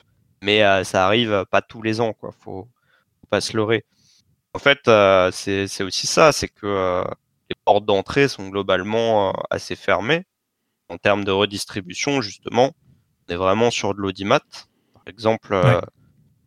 [0.43, 2.69] mais ça arrive pas tous les ans quoi, faut,
[3.21, 3.87] faut pas se leurrer.
[4.55, 4.79] En fait,
[5.33, 7.05] c'est c'est aussi ça, c'est que
[7.51, 10.25] les portes d'entrée sont globalement assez fermées
[10.89, 12.73] en termes de redistribution justement
[13.29, 14.41] on est vraiment sur de l'audimat.
[14.93, 15.81] Par exemple, euh,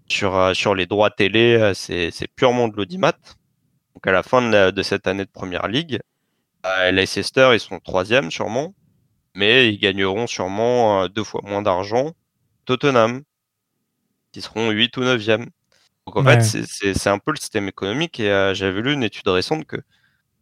[0.07, 3.17] sur, euh, sur les droits télé, euh, c'est purement de l'audimat.
[3.93, 5.99] Donc à la fin de, cette année de Première Ligue,
[6.91, 8.75] Leicester, ils sont troisième sûrement,
[9.33, 12.11] mais ils gagneront sûrement deux fois moins d'argent.
[12.65, 13.23] Tottenham,
[14.33, 15.47] qui seront 8 ou 9e.
[16.07, 19.65] Donc en fait, c'est un peu le système économique et j'avais lu une étude récente
[19.65, 19.75] que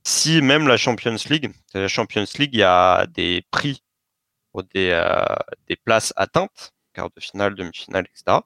[0.03, 3.81] si même la Champions League, la Champions League, il y a des prix
[4.51, 5.03] pour des,
[5.67, 8.41] des places atteintes, quart de finale, demi-finale, etc.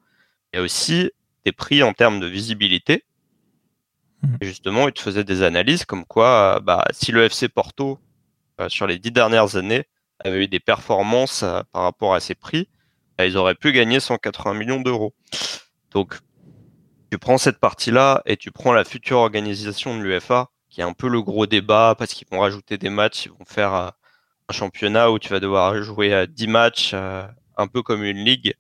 [0.54, 1.12] Il y a aussi
[1.44, 3.04] des prix en termes de visibilité.
[4.22, 4.36] Mmh.
[4.40, 8.00] Et justement, ils te faisaient des analyses comme quoi, bah, si le FC Porto,
[8.70, 9.84] sur les dix dernières années,
[10.20, 11.44] avait eu des performances
[11.74, 12.70] par rapport à ces prix,
[13.18, 15.14] bah, ils auraient pu gagner 180 millions d'euros.
[15.92, 16.18] Donc,
[17.10, 20.94] tu prends cette partie-là et tu prends la future organisation de l'UFA, qui est un
[20.94, 23.90] peu le gros débat parce qu'ils vont rajouter des matchs, ils vont faire euh,
[24.50, 27.26] un championnat où tu vas devoir jouer à 10 matchs, euh,
[27.58, 28.54] un peu comme une ligue,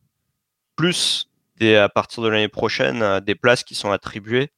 [0.76, 4.52] plus des, à partir de l'année prochaine euh, des places qui sont attribuées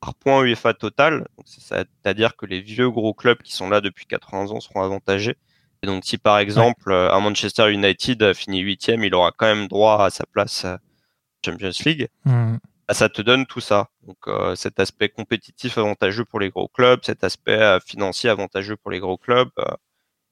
[0.00, 1.28] par point UEFA total.
[1.44, 5.36] C'est-à-dire que les vieux gros clubs qui sont là depuis 80 ans seront avantagés.
[5.82, 10.04] Et donc si par exemple un Manchester United finit huitième, il aura quand même droit
[10.04, 10.66] à sa place
[11.44, 12.08] Champions League.
[12.24, 12.56] Mmh.
[12.88, 13.90] Bah, ça te donne tout ça.
[14.06, 18.76] Donc euh, cet aspect compétitif avantageux pour les gros clubs, cet aspect euh, financier avantageux
[18.76, 19.74] pour les gros clubs, euh,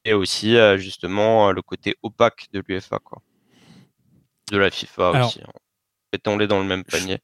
[0.04, 3.22] et aussi justement le côté opaque de l'UFA, quoi.
[4.52, 5.40] De la FIFA aussi.
[5.40, 5.50] Hein.
[6.12, 7.20] Mettons-les dans le même panier.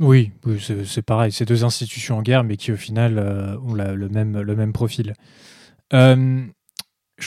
[0.00, 1.30] Oui, c'est pareil.
[1.30, 3.20] C'est deux institutions en guerre, mais qui au final
[3.62, 5.14] ont le, même, le même profil.
[5.92, 6.50] je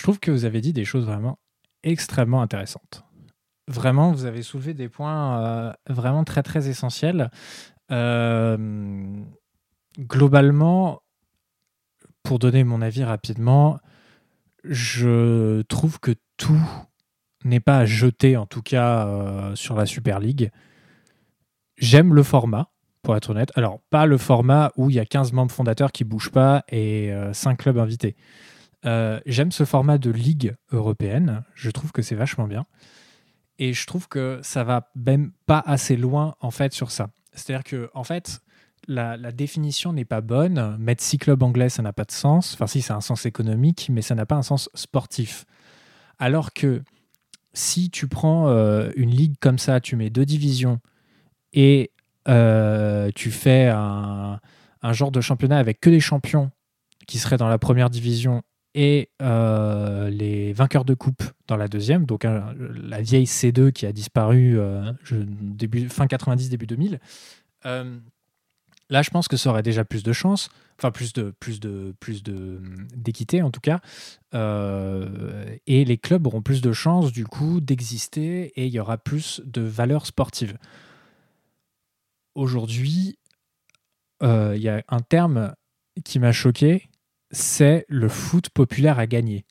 [0.03, 1.39] trouve que vous avez dit des choses vraiment
[1.83, 3.05] extrêmement intéressantes
[3.69, 7.29] vraiment, vous avez soulevé des points euh, vraiment très très essentiels.
[7.91, 8.57] Euh,
[9.99, 11.01] globalement,
[12.23, 13.79] pour donner mon avis rapidement,
[14.63, 16.61] je trouve que tout
[17.45, 20.51] n'est pas à jeter, en tout cas euh, sur la Super League.
[21.77, 22.71] J'aime le format,
[23.03, 23.51] pour être honnête.
[23.55, 27.13] Alors, pas le format où il y a 15 membres fondateurs qui bougent pas et
[27.31, 28.17] 5 clubs invités.
[28.83, 31.45] J'aime ce format de ligue européenne.
[31.55, 32.65] Je trouve que c'est vachement bien.
[33.59, 37.09] Et je trouve que ça va même pas assez loin en fait sur ça.
[37.33, 38.41] C'est-à-dire que en fait,
[38.87, 40.77] la, définition n'est pas bonne.
[40.79, 42.53] Mettre six clubs anglais, ça n'a pas de sens.
[42.53, 45.45] Enfin, si, ça a un sens économique, mais ça n'a pas un sens sportif.
[46.17, 46.81] Alors que
[47.53, 50.79] si tu prends euh, une ligue comme ça, tu mets deux divisions
[51.53, 51.91] et
[52.27, 54.39] euh, tu fais un,
[54.91, 56.51] genre de championnat avec que des champions
[57.07, 58.43] qui seraient dans la première division
[58.75, 63.91] et euh, les vainqueurs de coupe dans la deuxième, donc la vieille C2 qui a
[63.91, 66.99] disparu euh, début, fin 90, début 2000.
[67.65, 67.97] Euh,
[68.89, 71.95] là, je pense que ça aurait déjà plus de chance, enfin plus de plus de
[71.99, 72.61] plus de
[72.95, 73.81] d'équité en tout cas,
[74.33, 79.41] et les clubs auront plus de chances du coup d'exister et il y aura plus
[79.45, 80.57] de valeur sportive.
[82.35, 83.17] Aujourd'hui,
[84.21, 85.55] il y a un terme
[86.05, 86.89] qui m'a choqué,
[87.31, 89.45] c'est le foot populaire à gagner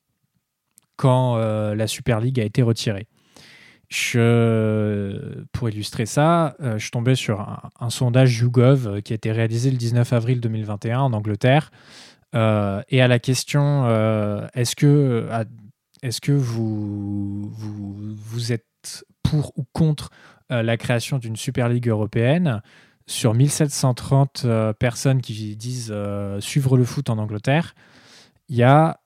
[0.97, 3.07] quand euh, la Super League a été retirée.
[3.89, 7.41] Je, pour illustrer ça, euh, je tombais sur
[7.81, 11.71] un, sondage YouGov euh, qui a été réalisé le 19 avril 2021 en Angleterre.
[12.35, 13.87] et à la question
[14.53, 15.29] est-ce que,
[16.03, 20.11] est que vous, vous, vous, êtes pour ou contre
[20.51, 22.61] la création d'une Super League européenne
[23.09, 27.75] sur 1730 euh, personnes qui disent euh, suivre le foot en Angleterre,
[28.49, 29.01] il y a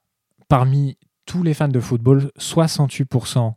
[0.49, 3.55] parmi tous les fans de football 68%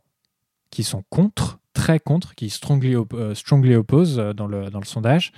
[0.70, 5.32] qui sont contre, très contre, qui strongly, euh, strongly opposent dans le, dans le sondage.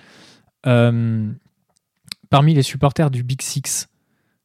[0.63, 3.89] parmi les supporters du Big Six,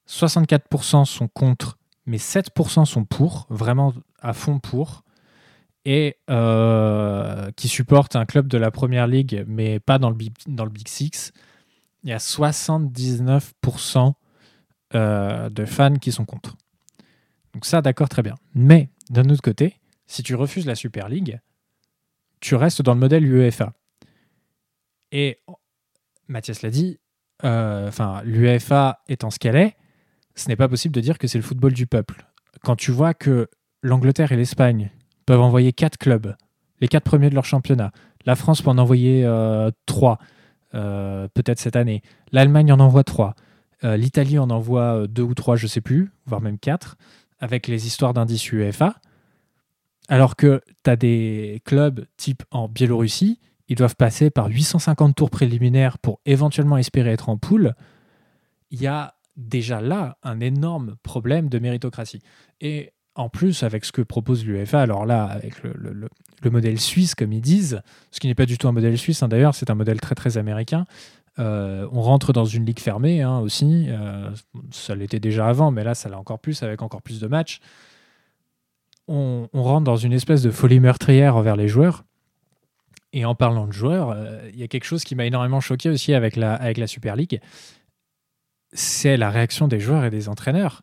[0.08, 5.04] 64% sont contre, mais 7% sont pour, vraiment à fond pour
[5.86, 10.34] et euh, qui supporte un club de la Première Ligue, mais pas dans le Big,
[10.48, 11.32] dans le Big Six,
[12.04, 14.14] il y a 79%
[14.96, 16.56] euh, de fans qui sont contre.
[17.54, 18.36] Donc ça, d'accord, très bien.
[18.56, 21.40] Mais d'un autre côté, si tu refuses la Super League,
[22.40, 23.74] tu restes dans le modèle UEFA.
[25.12, 25.40] Et
[26.28, 27.00] Mathias l'a dit,
[27.44, 29.76] euh, enfin l'UEFA étant ce qu'elle est,
[30.36, 32.26] ce n'est pas possible de dire que c'est le football du peuple.
[32.64, 33.50] Quand tu vois que
[33.82, 34.92] l'Angleterre et l'Espagne
[35.26, 36.36] peuvent envoyer quatre clubs,
[36.82, 37.92] les quatre premiers de leur championnat.
[38.26, 40.20] La France peut en envoyer euh, trois,
[40.76, 42.02] euh, peut-être cette année.
[42.32, 43.36] L'Allemagne en envoie trois.
[43.84, 46.98] Euh, L'Italie en envoie deux ou trois, je ne sais plus, voire même quatre,
[47.40, 48.96] avec les histoires d'indices UEFA.
[50.10, 53.40] Alors que tu as des clubs type en Biélorussie,
[53.70, 57.74] ils doivent passer par 850 tours préliminaires pour éventuellement espérer être en poule.
[58.72, 62.22] Il y a déjà là un énorme problème de méritocratie.
[62.62, 66.10] Et en plus, avec ce que propose l'UEFA, alors là, avec le,
[66.50, 67.82] modèle suisse, comme ils disent,
[68.12, 70.16] ce qui n'est pas du tout un modèle suisse, hein, d'ailleurs, c'est un modèle très
[70.16, 70.86] très américain.
[71.40, 73.86] Euh, on rentre dans une ligue fermée hein, aussi.
[73.90, 74.30] Euh,
[74.72, 77.60] ça l'était déjà avant, mais là, ça l'a encore plus, avec encore plus de matchs.
[79.08, 82.04] On, rentre dans une espèce de folie meurtrière envers les joueurs.
[83.12, 85.90] Et en parlant de joueurs, euh, il y a quelque chose qui m'a énormément choqué
[85.90, 87.42] aussi avec la, avec la Super League,
[88.72, 90.82] c'est la réaction des joueurs et des entraîneurs.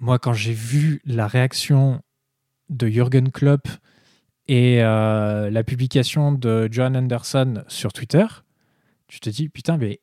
[0.00, 2.00] Moi, quand j'ai vu la réaction
[2.68, 3.68] de Jürgen Klopp
[4.48, 8.26] et euh, la publication de John Anderson sur Twitter,
[9.06, 10.00] tu te dis, putain, mais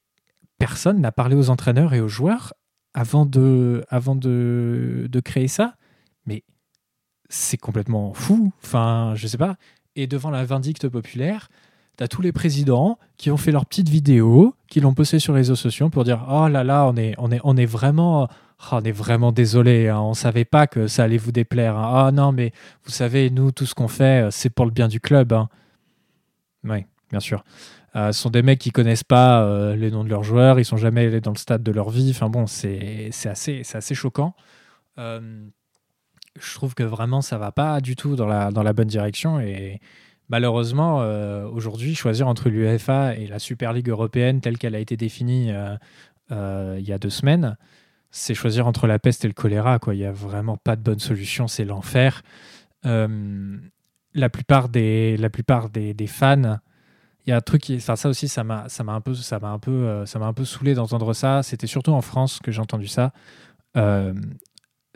[0.58, 2.54] personne n'a parlé aux entraîneurs et aux joueurs
[2.94, 3.84] avant de,
[5.24, 5.76] créer ça.
[6.26, 6.44] Mais
[7.30, 8.54] c'est complètement fou.
[8.64, 9.58] Enfin, je sais pas
[9.98, 11.50] et devant la vindicte populaire,
[11.98, 15.34] tu as tous les présidents qui ont fait leur petite vidéo, qui l'ont posté sur
[15.34, 18.30] les réseaux sociaux pour dire Oh là là, on est vraiment.
[18.60, 21.78] Oh, on est vraiment désolé, hein, on savait pas que ça allait vous déplaire.
[21.78, 22.52] Ah non, mais
[22.86, 25.32] vous savez, nous, tout ce qu'on fait, euh, c'est pour le bien du club.
[25.32, 25.48] Hein.
[26.64, 27.44] Oui, bien sûr.
[27.96, 30.66] Euh, ce sont des mecs qui connaissent pas euh, les noms de leurs joueurs, ils
[30.66, 32.10] sont jamais allés dans le stade de leur vie.
[32.10, 34.36] Enfin bon, c'est assez, assez choquant
[36.40, 39.40] je trouve que vraiment ça va pas du tout dans la, dans la bonne direction
[39.40, 39.80] et
[40.30, 41.00] malheureusement
[41.52, 45.52] aujourd'hui choisir entre l'UEFA et la Super League européenne telle qu'elle a été définie
[46.30, 47.58] il y a deux semaines,
[48.12, 49.80] c'est choisir entre la peste et le choléra.
[49.80, 49.96] Quoi.
[49.96, 52.22] Il n'y a vraiment pas de bonne solution, c'est l'enfer.
[52.84, 56.60] la plupart des, la plupart des, des fans,
[57.26, 60.46] il y a un truc ça aussi, ça m'a, un peu, un m'a un peu
[60.46, 61.44] saoulé d'entendre ça.
[61.44, 63.12] C'était surtout en France que j'ai entendu ça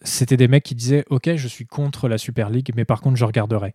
[0.03, 3.17] c'était des mecs qui disaient Ok, je suis contre la Super League, mais par contre,
[3.17, 3.73] je regarderai.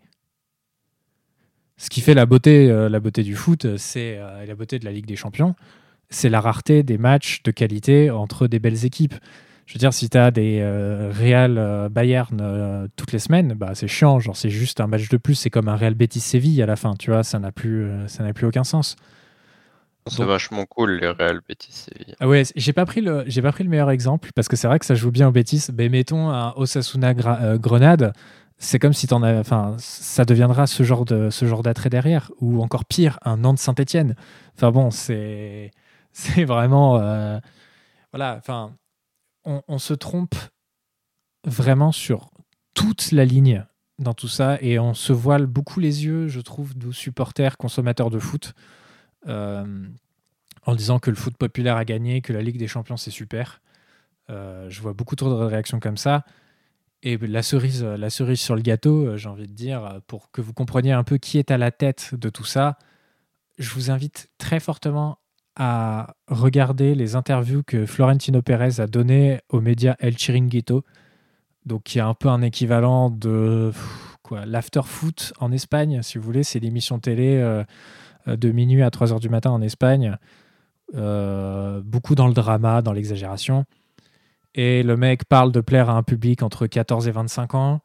[1.77, 4.85] Ce qui fait la beauté, euh, la beauté du foot, c'est euh, la beauté de
[4.85, 5.55] la Ligue des Champions,
[6.11, 9.15] c'est la rareté des matchs de qualité entre des belles équipes.
[9.67, 13.89] Je veux dire, si tu as des euh, Real Bayern toutes les semaines, bah, c'est
[13.89, 14.21] chiant.
[14.21, 15.35] Genre, c'est juste un match de plus.
[15.35, 16.95] C'est comme un Real Betis Séville à la fin.
[16.95, 18.97] Tu vois, ça n'a plus, ça n'a plus aucun sens.
[20.09, 21.87] C'est vachement cool les Real Betis
[22.21, 24.69] Ah ouais, j'ai pas pris le j'ai pas pris le meilleur exemple parce que c'est
[24.69, 25.67] vrai que ça joue bien au Betis.
[25.77, 27.13] Mais mettons un Osasuna
[27.43, 28.13] euh, Grenade,
[28.57, 32.31] c'est comme si t'en as enfin ça deviendra ce genre de ce genre d'attrait derrière
[32.41, 34.15] ou encore pire un Nantes Saint-Étienne.
[34.57, 35.73] Enfin bon, c'est
[36.17, 37.39] c'est vraiment euh,
[38.11, 38.75] voilà, enfin
[39.45, 40.35] on, se trompe
[41.45, 42.31] vraiment sur
[42.73, 43.65] toute la ligne
[43.99, 48.11] dans tout ça et on se voile beaucoup les yeux, je trouve, nous supporters, consommateurs
[48.11, 48.55] de foot.
[49.29, 49.87] Euh,
[50.65, 53.61] en disant que le foot populaire a gagné, que la Ligue des Champions c'est super.
[54.31, 56.25] Euh, je vois beaucoup trop de réactions comme ça.
[57.03, 60.55] Et la cerise, la cerise sur le gâteau, j'ai envie de dire, pour que vous
[60.55, 62.79] compreniez un peu qui est à la tête de tout ça,
[63.59, 65.19] je vous invite très fortement
[65.57, 70.85] à regarder les interviews que Florentino Pérez a données aux médias El Chiringuito,
[71.65, 73.73] donc qui est un peu un équivalent de
[74.23, 74.81] quoi l'after
[75.41, 77.65] en Espagne, si vous voulez, c'est l'émission télé euh,
[78.27, 80.17] de minuit à 3 heures du matin en Espagne.
[80.95, 83.65] Euh, beaucoup dans le drama, dans l'exagération.
[84.55, 87.81] Et le mec parle de plaire à un public entre 14 et 25 ans.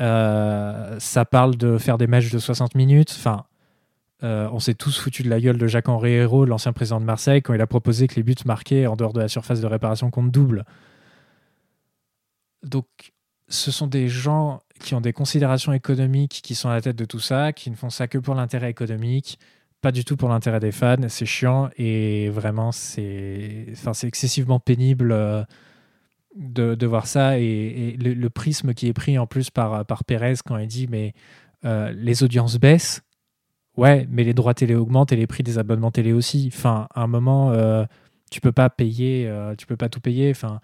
[0.00, 3.14] Euh, ça parle de faire des matchs de 60 minutes.
[3.16, 3.44] Enfin,
[4.22, 7.54] on s'est tous foutu de la gueule de Jacques-Henri Hérault, l'ancien président de Marseille, quand
[7.54, 10.30] il a proposé que les buts marqués en dehors de la surface de réparation comptent
[10.30, 10.64] double.
[12.62, 12.86] Donc,
[13.48, 17.04] ce sont des gens qui ont des considérations économiques qui sont à la tête de
[17.04, 19.38] tout ça, qui ne font ça que pour l'intérêt économique,
[19.80, 21.08] pas du tout pour l'intérêt des fans.
[21.08, 25.44] C'est chiant et vraiment, c'est enfin, excessivement pénible euh,
[26.36, 27.38] de, voir ça.
[27.38, 31.14] Et, le, prisme qui est pris en plus par, par Pérez quand il dit mais
[31.64, 33.02] euh, les audiences baissent.
[33.76, 36.50] Ouais, mais les droits télé augmentent et les prix des abonnements télé aussi.
[36.52, 37.84] Enfin, à un moment, euh,
[38.30, 40.30] tu peux pas payer, tu peux pas tout payer.
[40.30, 40.60] Enfin,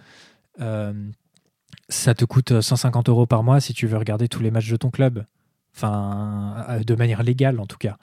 [1.89, 4.77] ça te coûte 150 euros par mois si tu veux regarder tous les matchs de
[4.77, 5.25] ton club.
[5.77, 7.99] Enfin, euh, de manière légale en tout cas.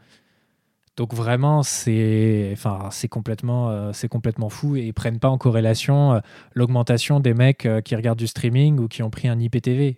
[0.96, 6.14] Donc vraiment, c'est enfin, complètement, euh, c'est complètement fou et ils prennent pas en corrélation
[6.14, 6.20] euh,
[6.54, 9.98] l'augmentation des mecs qui regardent du streaming ou qui ont pris un IPTV.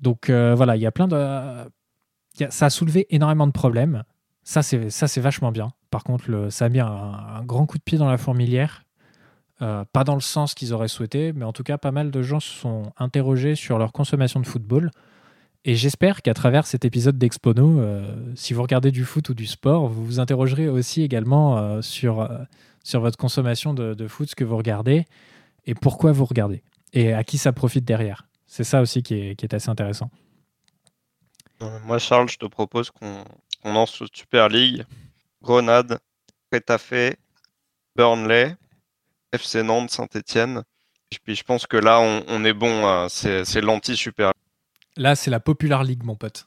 [0.00, 1.70] Donc voilà, il y a plein de...
[2.50, 4.04] ça a soulevé énormément de problèmes.
[4.44, 5.70] Ça, c'est vachement bien.
[5.90, 8.82] Par contre, ça a mis un, grand coup de pied dans la fourmilière
[9.62, 12.22] euh, pas dans le sens qu'ils auraient souhaité, mais en tout cas, pas mal de
[12.22, 14.90] gens se sont interrogés sur leur consommation de football.
[15.64, 19.46] Et j'espère qu'à travers cet épisode d'Expono, euh, si vous regardez du foot ou du
[19.46, 22.28] sport, vous vous interrogerez aussi également euh, sur,
[22.82, 25.06] sur votre consommation de, foot, ce que vous regardez
[25.66, 28.26] et pourquoi vous regardez et à qui ça profite derrière.
[28.48, 30.10] C'est ça aussi qui est, qui est, assez intéressant.
[31.84, 33.24] Moi, Charles, je te propose qu'on
[33.64, 34.84] lance sur Super League,
[35.42, 35.98] Grenade,
[36.50, 37.16] Rétafé,
[37.96, 38.56] Burnley,
[39.32, 40.62] FC Nantes, Saint-Etienne.
[41.24, 42.86] Puis je pense que là, on, est bon.
[42.86, 43.08] Hein.
[43.08, 44.32] C'est l'anti-super.
[44.96, 46.46] Là, c'est la Popular League, mon pote.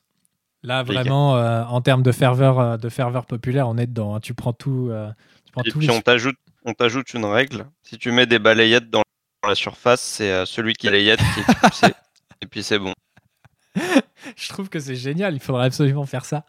[0.63, 4.15] Là, vraiment, euh, en termes de ferveur, euh, de ferveur populaire, on est dedans.
[4.15, 4.19] Hein.
[4.19, 4.89] Tu prends tout.
[4.89, 5.11] Euh,
[5.63, 7.67] et puis on t'ajoute, on t'ajoute une règle.
[7.83, 9.03] Si tu mets des balayettes dans
[9.47, 11.87] la surface, c'est celui qui layette qui est poussé.
[12.41, 12.93] et puis c'est bon.
[14.35, 15.35] Je trouve que c'est génial.
[15.35, 16.45] Il faudrait absolument faire ça.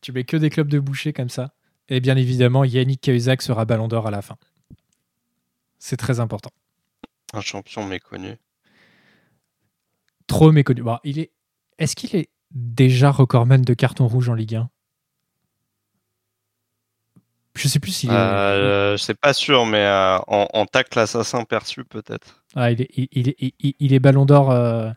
[0.00, 1.52] Tu mets que des clubs de boucher comme ça.
[1.88, 4.36] Et bien évidemment, Yannick Cahuzac sera ballon d'or à la fin.
[5.78, 6.50] C'est très important.
[7.32, 8.36] Un champion méconnu.
[10.26, 10.82] Trop méconnu.
[10.82, 11.32] Bon, il est...
[11.78, 14.70] Est-ce qu'il est déjà recordman de carton rouge en Ligue 1
[17.56, 18.14] Je sais plus s'il est.
[18.14, 22.44] Euh, je sais pas sûr, mais euh, en, tacle assassin perçu peut-être.
[22.54, 24.50] Ah, il est, il, est, il, est ballon d'or.
[24.50, 24.90] Euh,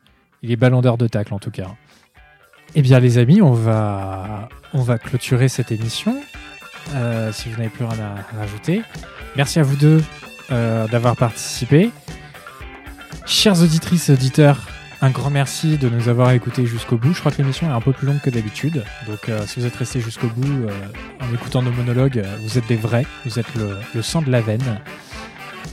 [0.43, 1.67] il est ballon de tacle en tout cas.
[2.75, 4.49] Eh bien, les amis, on va,
[5.03, 6.15] clôturer cette émission.
[7.31, 8.81] si vous n'avez plus rien à rajouter.
[9.35, 10.03] Merci à vous deux
[10.49, 11.89] d'avoir participé.
[13.25, 14.59] Chers auditrices et auditeurs,
[15.03, 17.13] un grand merci de nous avoir écoutés jusqu'au bout.
[17.13, 18.85] Je crois que l'émission est un peu plus longue que d'habitude.
[19.05, 20.69] Donc euh, si vous êtes restés jusqu'au bout euh,
[21.19, 24.39] en écoutant nos monologues, euh, vous êtes des vrais, vous êtes le, sang de la
[24.39, 24.79] veine.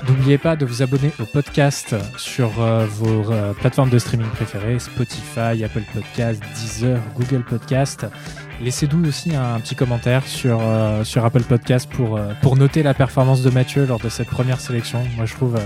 [0.08, 5.82] N'oubliez pas de vous abonner au podcast sur vos plateformes de streaming préférées, Spotify, Apple
[5.92, 8.06] Podcast, Deezer, Google Podcast.
[8.62, 10.60] Laissez-nous aussi un, petit commentaire sur,
[11.04, 15.02] sur Apple Podcast pour, noter la performance de Mathieu lors de cette première sélection.
[15.16, 15.56] Moi je trouve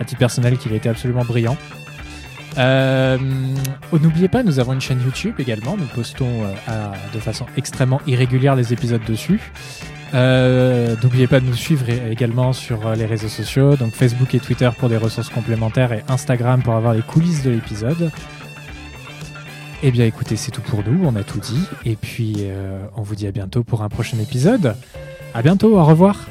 [0.00, 1.56] à titre personnel qu'il a été absolument brillant.
[2.58, 3.18] Euh,
[3.92, 5.76] N'oubliez pas, nous avons une chaîne YouTube également.
[5.76, 9.52] Nous postons euh, de façon extrêmement irrégulière les épisodes dessus.
[10.14, 14.40] Euh, N'oubliez pas de nous suivre également sur euh, les réseaux sociaux, donc Facebook et
[14.40, 18.10] Twitter pour des ressources complémentaires et Instagram pour avoir les coulisses de l'épisode.
[19.82, 21.64] Eh bien écoutez, c'est tout pour nous, on a tout dit.
[21.84, 22.46] Et puis
[22.94, 24.76] on vous dit à bientôt pour un prochain épisode.
[25.34, 26.28] À bientôt, au revoir.